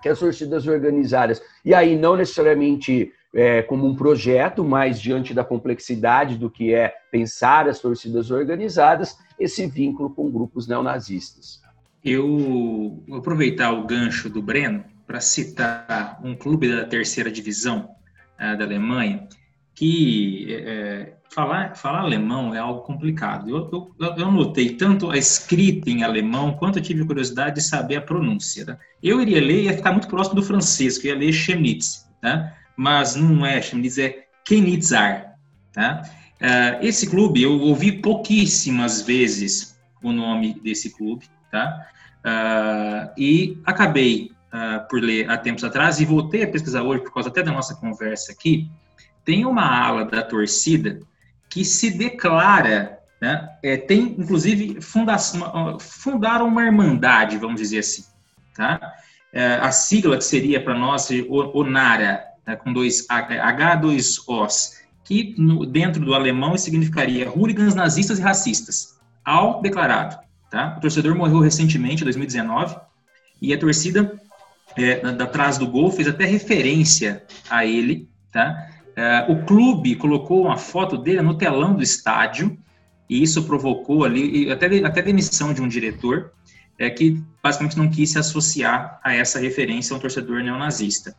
[0.01, 5.41] que as torcidas organizadas, e aí não necessariamente é, como um projeto, mas diante da
[5.41, 11.61] complexidade do que é pensar as torcidas organizadas, esse vínculo com grupos neonazistas.
[12.03, 17.89] Eu vou aproveitar o gancho do Breno para citar um clube da terceira divisão
[18.35, 19.29] uh, da Alemanha,
[19.73, 23.49] que é, falar, falar alemão é algo complicado.
[23.49, 27.97] Eu, eu, eu, notei tanto a escrita em alemão, quanto eu tive curiosidade de saber
[27.97, 28.65] a pronúncia.
[28.65, 28.77] Tá?
[29.01, 32.55] Eu iria ler, ia ficar muito próximo do francês, que ia ler Chemnitz, tá?
[32.77, 35.35] mas não é Chemnitz, é Kenitzar.
[35.73, 36.03] Tá?
[36.39, 41.87] Uh, esse clube, eu ouvi pouquíssimas vezes o nome desse clube, tá?
[42.25, 47.13] Uh, e acabei uh, por ler há tempos atrás e voltei a pesquisar hoje, por
[47.13, 48.69] causa até da nossa conversa aqui,
[49.23, 50.99] tem uma ala da torcida
[51.53, 58.03] que se declara, né, é, tem inclusive fundação, fundaram uma irmandade, vamos dizer assim,
[58.55, 58.95] tá?
[59.31, 61.09] é, a sigla que seria para nós
[61.53, 68.17] ONARA, né, com dois H, dois Os, que no, dentro do alemão significaria hooligans nazistas
[68.17, 70.17] e racistas, ao declarado.
[70.49, 70.73] Tá?
[70.75, 72.75] O torcedor morreu recentemente, em 2019,
[73.39, 74.19] e a torcida
[74.75, 78.09] é, da, atrás do gol fez até referência a ele.
[78.31, 78.72] Tá?
[78.95, 82.57] É, o clube colocou uma foto dele no telão do estádio,
[83.09, 86.31] e isso provocou ali até, até demissão de um diretor
[86.77, 91.15] é, que basicamente não quis se associar a essa referência a um torcedor neonazista.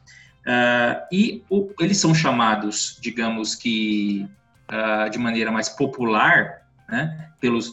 [0.47, 4.29] Uh, e o, eles são chamados, digamos que
[4.71, 7.73] uh, de maneira mais popular, né, pelos,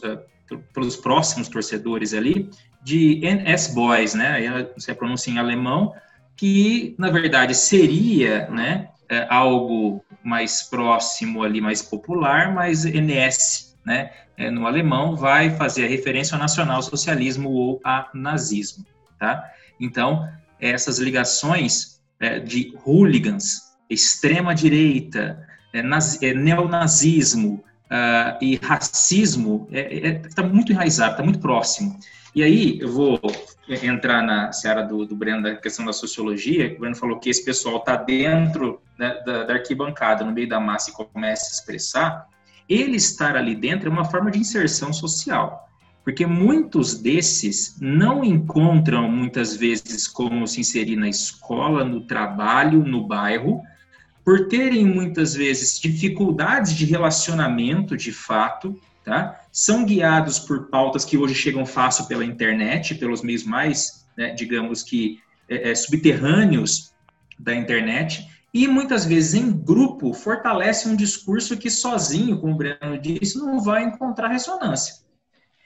[0.72, 2.48] pelos próximos torcedores ali,
[2.82, 5.94] de NS Boys, né, você pronuncia em alemão,
[6.34, 14.10] que na verdade seria, né, é, algo mais próximo ali, mais popular, mas NS, né,
[14.38, 18.86] é, no alemão, vai fazer a referência ao nacional-socialismo ou a nazismo,
[19.18, 19.44] tá?
[19.78, 20.26] Então,
[20.58, 30.12] essas ligações é, de hooligans, extrema-direita, é, é, neonazismo uh, e racismo está é, é
[30.34, 31.98] tá muito enraizado, está muito próximo.
[32.34, 33.20] E aí, eu vou
[33.68, 37.44] entrar na seara do, do Breno, da questão da sociologia, o Breno falou que esse
[37.44, 42.26] pessoal está dentro né, da, da arquibancada, no meio da massa e começa a expressar,
[42.66, 45.68] ele estar ali dentro é uma forma de inserção social.
[46.02, 53.06] Porque muitos desses não encontram, muitas vezes, como se inserir na escola, no trabalho, no
[53.06, 53.62] bairro,
[54.24, 59.40] por terem, muitas vezes, dificuldades de relacionamento de fato, tá?
[59.50, 64.82] São guiados por pautas que hoje chegam fácil pela internet, pelos meios mais, né, digamos
[64.82, 66.92] que, é, é, subterrâneos
[67.38, 72.98] da internet, e muitas vezes em grupo fortalece um discurso que sozinho, como o Breno
[73.00, 75.02] disse, não vai encontrar ressonância.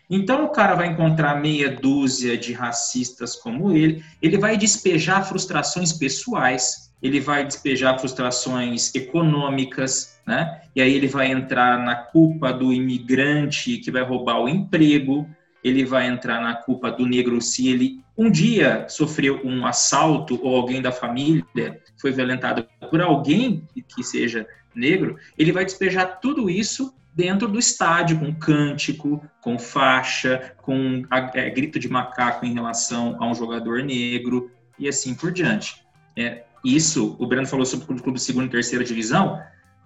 [0.09, 5.93] Então o cara vai encontrar meia dúzia de racistas como ele, ele vai despejar frustrações
[5.93, 10.63] pessoais, ele vai despejar frustrações econômicas, né?
[10.75, 15.29] E aí ele vai entrar na culpa do imigrante que vai roubar o emprego,
[15.63, 20.57] ele vai entrar na culpa do negro se ele um dia sofreu um assalto ou
[20.57, 26.95] alguém da família foi violentado por alguém que seja negro, ele vai despejar tudo isso
[27.15, 31.03] dentro do estádio, com cântico, com faixa, com
[31.35, 35.83] é, grito de macaco em relação a um jogador negro e assim por diante.
[36.15, 39.41] É, isso, o Breno falou sobre clube segunda e terceira divisão,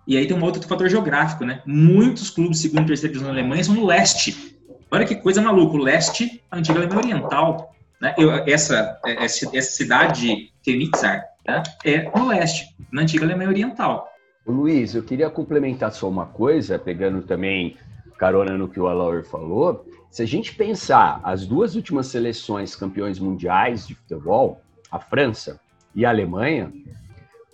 [0.06, 1.62] e aí tem um outro fator geográfico, né?
[1.66, 4.56] Muitos clubes segunda e terceira divisão Alemanha são no leste.
[4.90, 7.74] Olha que coisa maluca, o leste, a antiga Alemanha Oriental.
[8.00, 8.14] Né?
[8.16, 11.62] Eu, essa, essa, essa cidade, Königsar, né?
[11.84, 14.08] é no leste, na antiga Alemanha Oriental.
[14.46, 17.76] Luiz, eu queria complementar só uma coisa, pegando também
[18.18, 19.86] carona no que o Alaur falou.
[20.10, 25.60] Se a gente pensar as duas últimas seleções campeões mundiais de futebol, a França
[25.94, 26.72] e a Alemanha,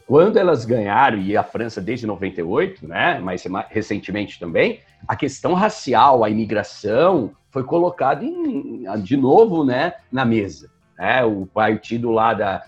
[0.07, 6.23] quando elas ganharam, e a França desde 98, né, mas recentemente também, a questão racial,
[6.23, 8.25] a imigração, foi colocada
[9.03, 10.71] de novo né, na mesa.
[10.99, 11.25] Né?
[11.25, 12.63] O partido lá da,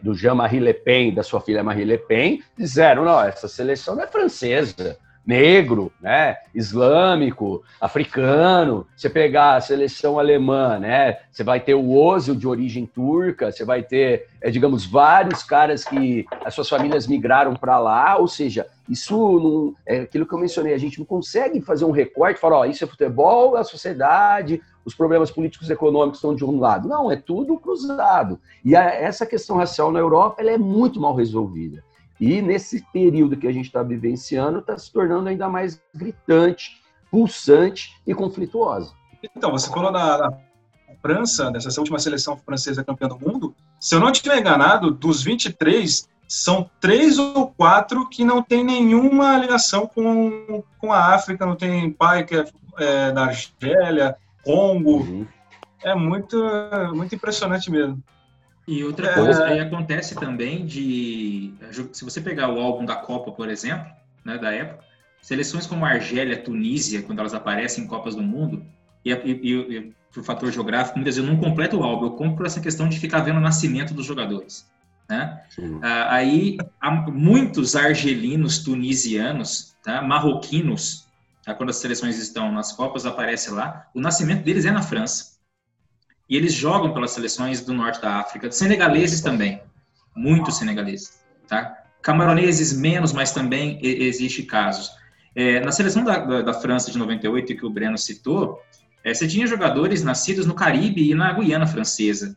[0.00, 4.04] do Jean-Marie Le Pen, da sua filha Marie Le Pen, disseram, não, essa seleção não
[4.04, 8.86] é francesa, negro, né, islâmico, africano.
[8.96, 13.64] Você pegar a seleção alemã, né, você vai ter o Ozil de origem turca, você
[13.64, 18.66] vai ter, é, digamos, vários caras que as suas famílias migraram para lá, ou seja,
[18.88, 22.58] isso não, é aquilo que eu mencionei, a gente não consegue fazer um recorte, falar,
[22.58, 26.88] ó, isso é futebol, a sociedade, os problemas políticos e econômicos estão de um lado.
[26.88, 28.40] Não, é tudo cruzado.
[28.64, 31.84] E a, essa questão racial na Europa, ela é muito mal resolvida.
[32.20, 38.00] E nesse período que a gente está vivenciando, está se tornando ainda mais gritante, pulsante
[38.06, 38.92] e conflituosa.
[39.36, 40.32] Então, você falou na, na
[41.00, 46.08] França, nessa última seleção francesa campeã do mundo, se eu não estiver enganado, dos 23,
[46.28, 51.90] são três ou quatro que não tem nenhuma ligação com, com a África, não tem
[51.90, 52.44] pai que é,
[52.78, 54.98] é da Argélia, Congo.
[54.98, 55.26] Uhum.
[55.82, 56.42] É muito,
[56.94, 58.02] muito impressionante mesmo.
[58.66, 59.14] E outra é...
[59.14, 61.52] coisa, aí acontece também de.
[61.92, 63.86] Se você pegar o álbum da Copa, por exemplo,
[64.24, 64.84] né, da época,
[65.20, 68.64] seleções como a Argélia, Tunísia, quando elas aparecem em Copas do Mundo,
[69.04, 72.36] e, e, e por fator geográfico, muitas vezes eu não completo o álbum, eu compro
[72.36, 74.70] por essa questão de ficar vendo o nascimento dos jogadores.
[75.08, 75.42] Né?
[75.82, 80.00] Ah, aí, há muitos argelinos, tunisianos, tá?
[80.00, 81.08] marroquinos,
[81.44, 81.54] tá?
[81.54, 85.32] quando as seleções estão nas Copas, aparece lá, o nascimento deles é na França
[86.32, 89.60] e eles jogam pelas seleções do norte da África, senegaleses também,
[90.16, 91.76] muitos senegaleses, tá?
[92.00, 94.90] Camaroneses menos, mas também existe casos.
[95.36, 98.62] É, na seleção da, da, da, França de 98, que o Breno citou,
[99.04, 102.34] é, você tinha jogadores nascidos no Caribe e na Guiana Francesa.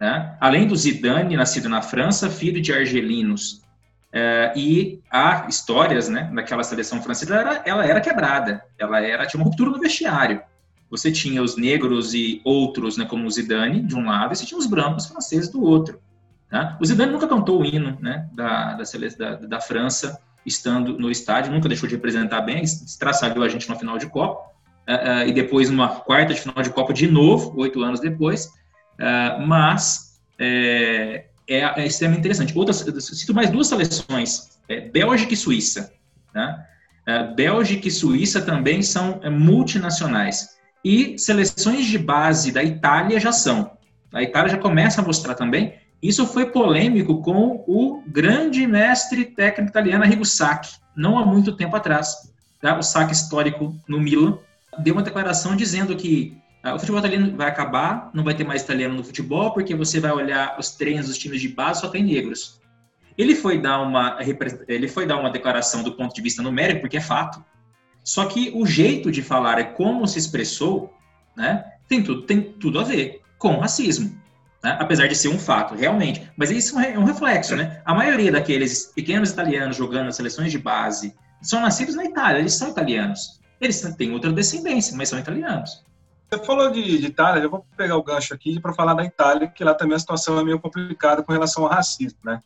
[0.00, 0.36] né?
[0.40, 3.60] além do Zidane, nascido na França, filho de argelinos,
[4.12, 9.26] é, e há histórias, né, daquela seleção francesa, ela era, ela era quebrada, ela era
[9.26, 10.40] tinha uma ruptura no vestiário.
[10.92, 14.44] Você tinha os negros e outros, né, como o Zidane de um lado, e você
[14.44, 15.98] tinha os brancos franceses do outro.
[16.50, 16.76] Tá?
[16.78, 18.84] O Zidane nunca cantou o hino, né, da, da,
[19.18, 23.78] da, da França, estando no estádio, nunca deixou de representar bem, estraçalhou a gente no
[23.78, 24.50] final de Copa,
[24.86, 28.46] uh, uh, e depois numa quarta de final de Copa de novo, oito anos depois,
[28.46, 32.58] uh, mas é, é, é, extremamente interessante.
[32.58, 35.90] Outras, cito mais duas seleções, é, Bélgica e Suíça.
[36.34, 36.66] Né?
[37.34, 40.56] Bélgica e Suíça também são multinacionais.
[40.84, 43.72] E seleções de base da Itália já são.
[44.12, 45.74] A Itália já começa a mostrar também.
[46.02, 51.76] Isso foi polêmico com o grande mestre técnico italiano Arrigo Sacchi, não há muito tempo
[51.76, 52.32] atrás.
[52.60, 52.76] Tá?
[52.76, 54.38] O Sacchi histórico no Milan
[54.78, 58.62] deu uma declaração dizendo que ah, o futebol italiano vai acabar, não vai ter mais
[58.62, 62.04] italiano no futebol, porque você vai olhar os treinos dos times de base, só tem
[62.04, 62.60] negros.
[63.16, 64.18] Ele foi dar uma,
[64.68, 67.44] ele foi dar uma declaração do ponto de vista numérico, porque é fato.
[68.04, 70.92] Só que o jeito de falar é como se expressou,
[71.36, 74.20] né, tem tudo, tem tudo a ver com racismo.
[74.62, 74.76] Né?
[74.78, 76.30] Apesar de ser um fato, realmente.
[76.36, 77.82] Mas isso é um reflexo, né?
[77.84, 82.54] A maioria daqueles pequenos italianos jogando nas seleções de base são nascidos na Itália, eles
[82.54, 83.40] são italianos.
[83.60, 85.84] Eles têm outra descendência, mas são italianos.
[86.30, 89.48] Você falou de, de Itália, eu vou pegar o gancho aqui para falar da Itália,
[89.48, 92.40] que lá também a situação é meio complicada com relação ao racismo, né?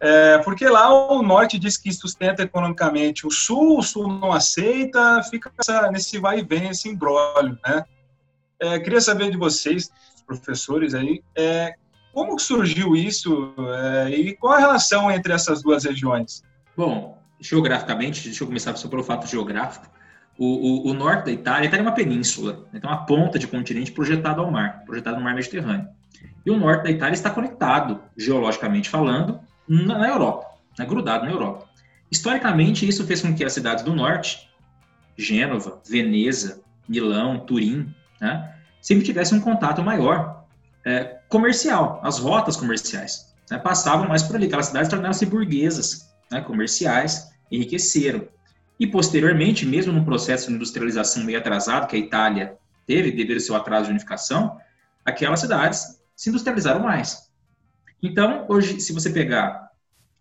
[0.00, 5.22] É, porque lá o norte diz que sustenta economicamente o sul, o sul não aceita,
[5.24, 7.84] fica essa, nesse vai e vem, esse embrólio, né?
[8.58, 9.90] É, queria saber de vocês,
[10.26, 11.74] professores aí, é,
[12.14, 16.42] como surgiu isso é, e qual a relação entre essas duas regiões?
[16.74, 19.86] Bom, geograficamente, deixa eu começar só pelo fato geográfico.
[20.38, 22.80] O, o, o, norte da Itália, está em uma península, né?
[22.82, 25.88] uma ponta de continente projetado ao mar, projetado no mar Mediterrâneo.
[26.44, 29.40] E o norte da Itália está conectado, geologicamente falando,
[29.70, 30.84] na, Europa, né?
[30.84, 31.68] grudado na Europa.
[32.10, 34.50] Historicamente, isso fez com que as cidades do norte,
[35.16, 38.52] Gênova, Veneza, Milão, Turim, né?
[38.82, 40.44] sempre tivessem um contato maior
[40.84, 43.32] é, comercial, as rotas comerciais.
[43.48, 43.58] Né?
[43.58, 46.40] Passavam mais por ali, aquelas cidades tornaram-se burguesas, né?
[46.40, 48.26] comerciais, enriqueceram.
[48.78, 52.56] E, posteriormente, mesmo num processo de industrialização meio atrasado que a Itália
[52.86, 54.58] teve, devido ao seu atraso de unificação,
[55.04, 57.29] aquelas cidades se industrializaram mais.
[58.02, 59.70] Então, hoje, se você pegar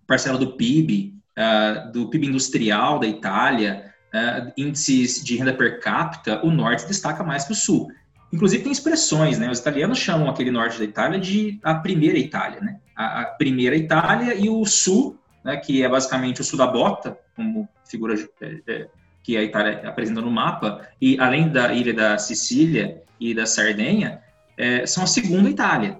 [0.06, 5.80] parcela do PIB, uh, ah, do PIB industrial da Itália, uh, índices de renda per
[5.80, 7.90] capita, o norte destaca mais que o sul.
[8.34, 9.50] Inclusive tem expressões, né?
[9.50, 12.80] Os italianos chamam aquele norte da Itália de a primeira Itália, né?
[12.96, 17.18] A, a primeira Itália e o sul né, que é basicamente o sul da bota,
[17.36, 18.88] como figura é,
[19.24, 24.22] que a Itália apresenta no mapa, e além da ilha da Sicília e da Sardenha,
[24.58, 26.00] é, são a segunda Itália.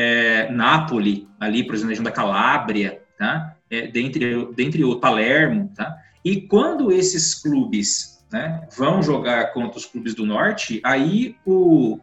[0.00, 3.56] É, Nápoles, ali, por exemplo, região da Calábria, tá?
[3.68, 5.96] É, dentre, dentre o Palermo, tá?
[6.24, 11.98] E quando esses clubes né, vão jogar contra os clubes do norte, aí o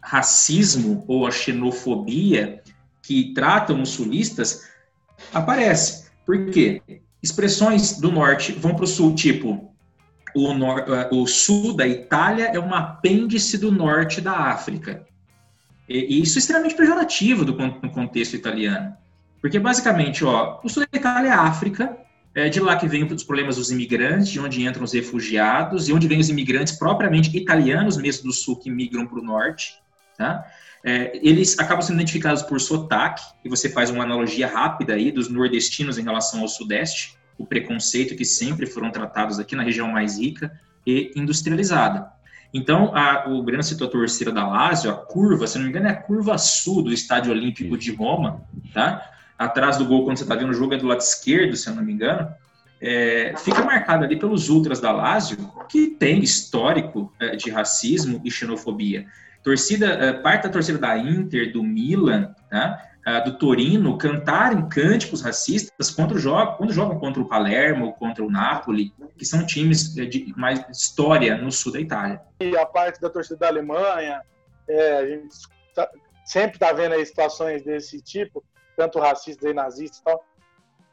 [0.00, 2.62] racismo ou a xenofobia
[3.02, 4.68] que tratam os sulistas
[5.32, 6.10] aparece.
[6.24, 6.82] Por quê?
[7.22, 9.74] Expressões do norte vão para o sul, tipo,
[10.34, 15.04] o, nor eh, o sul da Itália é um apêndice do norte da África.
[15.90, 18.96] E, e isso é extremamente pejorativo do, no contexto italiano.
[19.40, 21.98] Porque, basicamente, ó, o sul da Itália é África,
[22.32, 25.92] é de lá que vem os problemas dos imigrantes, de onde entram os refugiados, e
[25.92, 29.74] onde vêm os imigrantes propriamente italianos mesmo do sul que migram para o norte.
[30.16, 30.46] Tá?
[30.84, 35.28] É, eles acabam sendo identificados por sotaque, e você faz uma analogia rápida aí dos
[35.28, 40.20] nordestinos em relação ao sudeste, o preconceito que sempre foram tratados aqui na região mais
[40.20, 40.52] rica
[40.86, 42.19] e industrializada.
[42.52, 45.86] Então, a, o Breno citou a torcida da Lazio, a curva, se não me engano,
[45.86, 48.42] é a curva sul do Estádio Olímpico de Roma,
[48.74, 49.08] tá?
[49.38, 51.74] Atrás do gol, quando você está vendo o jogo, é do lado esquerdo, se eu
[51.74, 52.28] não me engano.
[52.80, 55.36] É, fica marcado ali pelos ultras da Lazio,
[55.68, 59.06] que tem histórico é, de racismo e xenofobia
[59.42, 62.89] torcida, eh, parte da torcida da Inter, do Milan, tá?
[63.04, 68.22] Ah, do Torino, cantarem cânticos racistas contra o jogo, quando jogam contra o Palermo, contra
[68.22, 72.20] o Napoli, que são times de mais história no sul da Itália.
[72.40, 74.20] E a parte da torcida da Alemanha,
[74.68, 75.34] é, a gente
[75.74, 75.88] tá,
[76.26, 78.44] sempre está vendo aí situações desse tipo,
[78.76, 80.22] tanto racistas e nazistas e tal.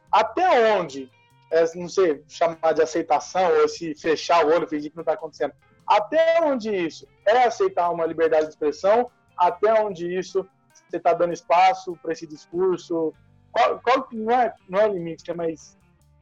[0.10, 1.12] Até onde,
[1.52, 5.14] é, não sei, chamar de aceitação ou se fechar o olho, fingir que não está
[5.14, 5.52] acontecendo,
[5.86, 9.12] até onde isso é aceitar uma liberdade de expressão?
[9.38, 10.48] Até onde isso
[10.90, 13.14] você está dando espaço para esse discurso?
[13.52, 15.78] Qual, qual, não, é, não é o limite, mas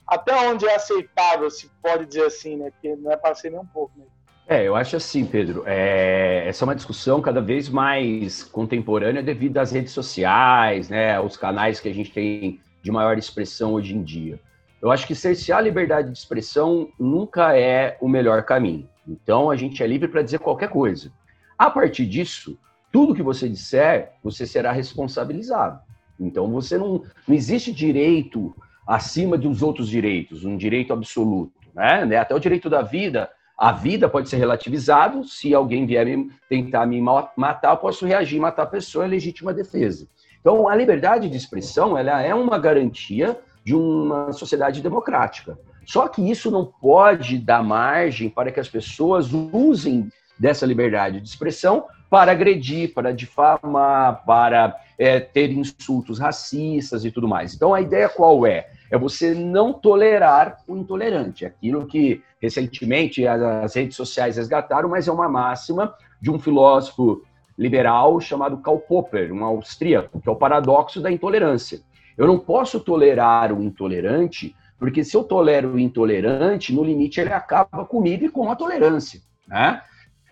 [0.08, 2.72] até onde é aceitável, se pode dizer assim, né?
[2.72, 3.98] Porque não é para ser nem um pouco.
[3.98, 4.06] Né?
[4.48, 9.58] É, eu acho assim, Pedro, é, essa é uma discussão cada vez mais contemporânea devido
[9.58, 14.04] às redes sociais, né, os canais que a gente tem de maior expressão hoje em
[14.04, 14.40] dia.
[14.80, 18.88] Eu acho que cercear a liberdade de expressão nunca é o melhor caminho.
[19.08, 21.12] Então, a gente é livre para dizer qualquer coisa.
[21.58, 22.56] A partir disso,
[22.96, 25.82] tudo que você disser, você será responsabilizado.
[26.18, 28.56] Então, você não, não existe direito
[28.88, 31.52] acima dos outros direitos, um direito absoluto.
[31.74, 32.16] Né?
[32.16, 36.86] Até o direito da vida a vida pode ser relativizado, se alguém vier me, tentar
[36.86, 40.08] me matar, eu posso reagir, matar a pessoa, é legítima defesa.
[40.40, 45.60] Então, a liberdade de expressão ela é uma garantia de uma sociedade democrática.
[45.86, 51.28] Só que isso não pode dar margem para que as pessoas usem dessa liberdade de
[51.28, 57.54] expressão para agredir, para difamar, para é, ter insultos racistas e tudo mais.
[57.54, 58.68] Então, a ideia qual é?
[58.90, 61.46] É você não tolerar o intolerante.
[61.46, 67.24] Aquilo que recentemente as redes sociais resgataram, mas é uma máxima de um filósofo
[67.58, 71.82] liberal chamado Karl Popper, um austríaco, que é o paradoxo da intolerância.
[72.18, 77.34] Eu não posso tolerar o intolerante, porque se eu tolero o intolerante, no limite ele
[77.34, 79.22] acaba comigo e com a tolerância.
[79.48, 79.82] Né?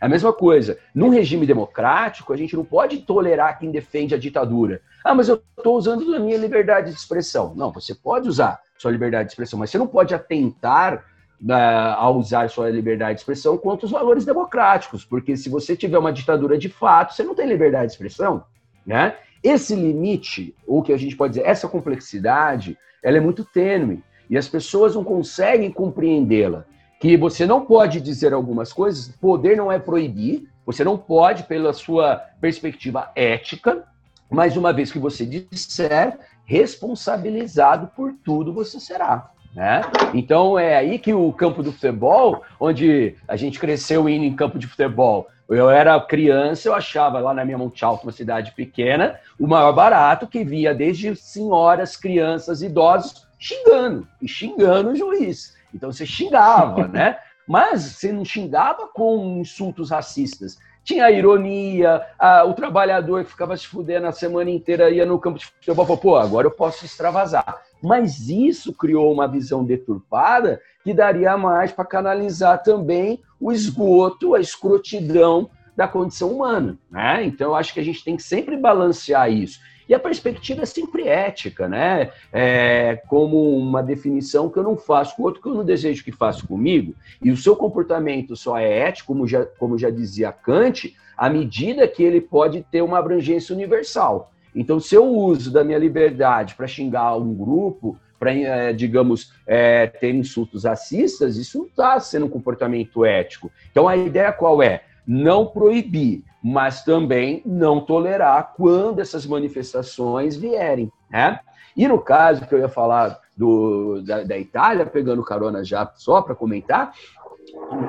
[0.04, 0.78] É a mesma coisa.
[0.94, 4.82] Num regime democrático, a gente não pode tolerar quem defende a ditadura.
[5.02, 7.56] Ah, mas eu estou usando a minha liberdade de expressão.
[7.56, 11.06] Não, você pode usar sua liberdade de expressão, mas você não pode atentar
[11.42, 11.54] uh,
[11.96, 16.12] a usar sua liberdade de expressão contra os valores democráticos, porque se você tiver uma
[16.12, 18.44] ditadura de fato, você não tem liberdade de expressão,
[18.86, 19.16] né?
[19.42, 24.38] Esse limite, ou que a gente pode dizer, essa complexidade, ela é muito tênue e
[24.38, 26.66] as pessoas não conseguem compreendê-la.
[27.04, 31.74] Que você não pode dizer algumas coisas, poder não é proibir, você não pode, pela
[31.74, 33.84] sua perspectiva ética,
[34.32, 39.32] mas uma vez que você disser, responsabilizado por tudo você será.
[39.54, 39.82] Né?
[40.14, 44.58] Então é aí que o campo do futebol, onde a gente cresceu indo em campo
[44.58, 49.20] de futebol, eu era criança, eu achava lá na minha Monte Alto, uma cidade pequena,
[49.38, 55.62] o maior barato que via desde senhoras, crianças, idosos xingando e xingando o juiz.
[55.74, 57.18] Então você xingava, né?
[57.48, 60.58] Mas você não xingava com insultos racistas.
[60.84, 65.20] Tinha a ironia, a, o trabalhador que ficava se fudendo a semana inteira ia no
[65.20, 67.62] campo de futebol pô, agora eu posso extravasar.
[67.82, 74.42] Mas isso criou uma visão deturpada que daria mais para canalizar também o esgoto, a
[74.42, 76.78] escrotidão da condição humana.
[76.90, 77.26] Né?
[77.26, 79.60] Então, eu acho que a gente tem que sempre balancear isso.
[79.88, 82.12] E a perspectiva é sempre ética, né?
[82.32, 86.12] É como uma definição que eu não faço com outro que eu não desejo que
[86.12, 86.94] faça comigo.
[87.22, 91.88] E o seu comportamento só é ético, como já, como já dizia Kant, à medida
[91.88, 94.32] que ele pode ter uma abrangência universal.
[94.56, 99.88] Então, se eu uso da minha liberdade para xingar um grupo, para, é, digamos, é,
[99.88, 103.52] ter insultos racistas, isso não está sendo um comportamento ético.
[103.72, 104.84] Então, a ideia qual é?
[105.06, 110.92] Não proibir, mas também não tolerar quando essas manifestações vierem.
[111.10, 111.40] Né?
[111.76, 116.22] E no caso que eu ia falar do, da, da Itália, pegando carona já só
[116.22, 116.94] para comentar,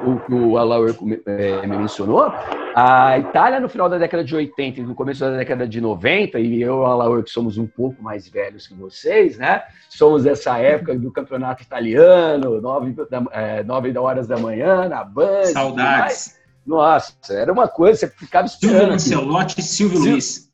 [0.07, 0.95] o que o Alaur
[1.27, 2.33] é, me mencionou,
[2.75, 6.39] a Itália no final da década de 80 e no começo da década de 90,
[6.39, 9.63] e eu e o Alaur que somos um pouco mais velhos que vocês, né?
[9.89, 15.47] Somos dessa época do campeonato italiano, nove, da, é, nove horas da manhã, na Band.
[15.47, 16.43] Saudades.
[16.67, 18.99] Nossa, era uma coisa, você ficava esperando.
[18.99, 20.45] Silvio Ancelotti e Silvio Luiz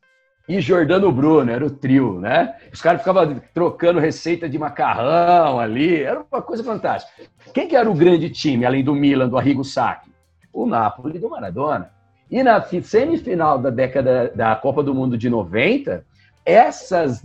[0.47, 2.55] e Jordano Bruno, era o trio, né?
[2.73, 7.23] Os caras ficavam trocando receita de macarrão ali, era uma coisa fantástica.
[7.53, 10.11] Quem que era o grande time, além do Milan, do Arrigo Sacchi?
[10.51, 11.91] O Napoli do Maradona.
[12.29, 16.05] E na semifinal da década da Copa do Mundo de 90,
[16.45, 17.23] essas,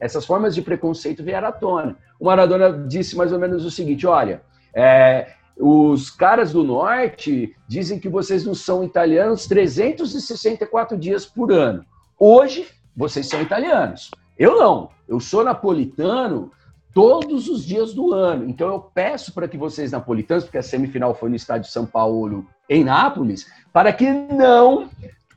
[0.00, 1.96] essas formas de preconceito vieram à tona.
[2.18, 4.42] O Maradona disse mais ou menos o seguinte: olha,
[4.74, 5.28] é,
[5.58, 11.84] os caras do norte dizem que vocês não são italianos 364 dias por ano.
[12.18, 14.10] Hoje, vocês são italianos.
[14.38, 14.90] Eu não.
[15.06, 16.50] Eu sou napolitano
[16.92, 18.48] todos os dias do ano.
[18.48, 22.46] Então, eu peço para que vocês, napolitanos, porque a semifinal foi no estádio São Paulo,
[22.68, 24.88] em Nápoles, para que não,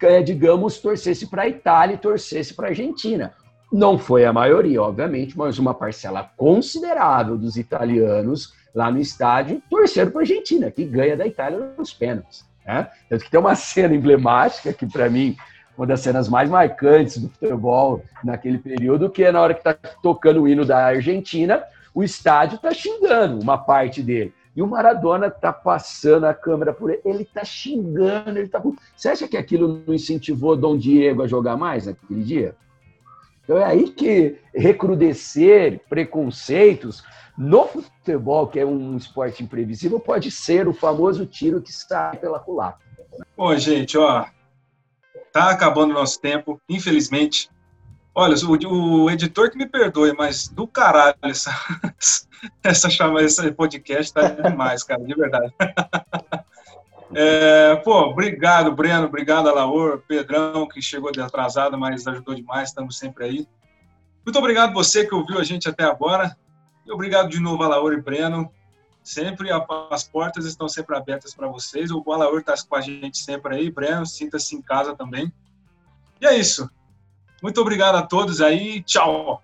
[0.02, 3.34] é, digamos, torcesse para a Itália e torcesse para a Argentina.
[3.72, 10.12] Não foi a maioria, obviamente, mas uma parcela considerável dos italianos lá no estádio torceram
[10.12, 12.46] para a Argentina, que ganha da Itália nos pênaltis.
[12.64, 12.88] Né?
[13.10, 15.36] Tanto que tem uma cena emblemática que, para mim,
[15.76, 19.74] uma das cenas mais marcantes do futebol naquele período, que é na hora que está
[19.74, 24.32] tocando o hino da Argentina, o estádio está xingando uma parte dele.
[24.56, 28.62] E o Maradona está passando a câmera por ele, ele está xingando, ele tá...
[28.96, 32.56] Você acha que aquilo não incentivou Dom Diego a jogar mais naquele dia?
[33.48, 37.02] Então é aí que recrudescer preconceitos
[37.38, 42.40] no futebol, que é um esporte imprevisível, pode ser o famoso tiro que sai pela
[42.40, 42.86] culatra.
[43.38, 44.26] Bom, gente, ó,
[45.32, 47.50] tá acabando o nosso tempo, infelizmente.
[48.14, 51.52] Olha, o, o, editor que me perdoe, mas do caralho essa,
[52.62, 55.54] essa chama, esse podcast tá demais, cara, de verdade.
[57.14, 62.98] É, pô, obrigado, Breno, obrigado, Alaor, Pedrão, que chegou de atrasado, mas ajudou demais, estamos
[62.98, 63.48] sempre aí.
[64.26, 66.36] Muito obrigado você que ouviu a gente até agora.
[66.86, 68.52] E obrigado de novo, Alaor e Breno.
[69.02, 69.50] Sempre
[69.90, 71.92] as portas estão sempre abertas para vocês.
[71.92, 73.72] O Alaor está com a gente sempre aí.
[73.72, 75.32] Breno, sinta-se em casa também.
[76.20, 76.70] E é isso.
[77.42, 78.84] Muito obrigado a todos aí.
[78.84, 79.42] Tchau.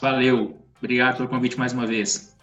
[0.00, 0.56] Valeu.
[0.78, 2.35] Obrigado pelo convite mais uma vez.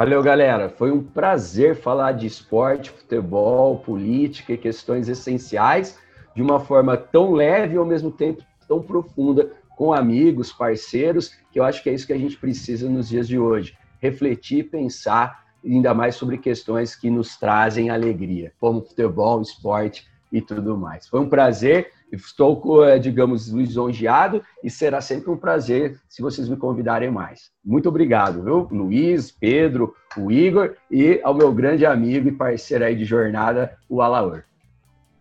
[0.00, 0.70] Valeu, galera.
[0.70, 5.98] Foi um prazer falar de esporte, futebol, política e questões essenciais
[6.34, 11.60] de uma forma tão leve e ao mesmo tempo tão profunda com amigos, parceiros, que
[11.60, 13.76] eu acho que é isso que a gente precisa nos dias de hoje.
[14.00, 20.78] Refletir, pensar, ainda mais sobre questões que nos trazem alegria, como futebol, esporte e tudo
[20.78, 21.06] mais.
[21.08, 21.92] Foi um prazer.
[22.12, 27.50] Estou, eh, digamos, lisonjeado e será sempre um prazer se vocês me convidarem mais.
[27.64, 28.68] Muito obrigado, viu?
[28.70, 34.02] Luiz, Pedro, o Igor e ao meu grande amigo e parceiro aí de jornada, o
[34.02, 34.44] Alaor.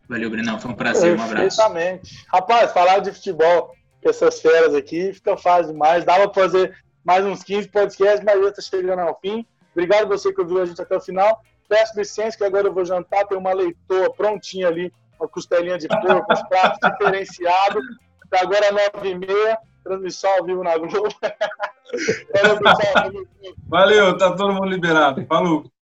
[0.09, 0.59] Valeu, Brenão.
[0.59, 1.17] Foi um prazer.
[1.17, 1.57] Um abraço.
[1.57, 2.25] Perfeitamente.
[2.33, 6.03] Rapaz, falar de futebol com essas feras aqui fica fácil demais.
[6.03, 9.45] Dava para fazer mais uns 15 podcasts, mas já está chegando ao fim.
[9.71, 11.41] Obrigado você que ouviu a gente até o final.
[11.67, 13.27] Peço licença que agora eu vou jantar.
[13.27, 17.83] Tem uma leitora prontinha ali uma costelinha de porco, uns pratos diferenciados.
[18.31, 21.09] Agora, nove e meia, transmissão ao vivo na Globo.
[23.67, 25.25] Valeu, tá todo mundo liberado.
[25.25, 25.69] Falou.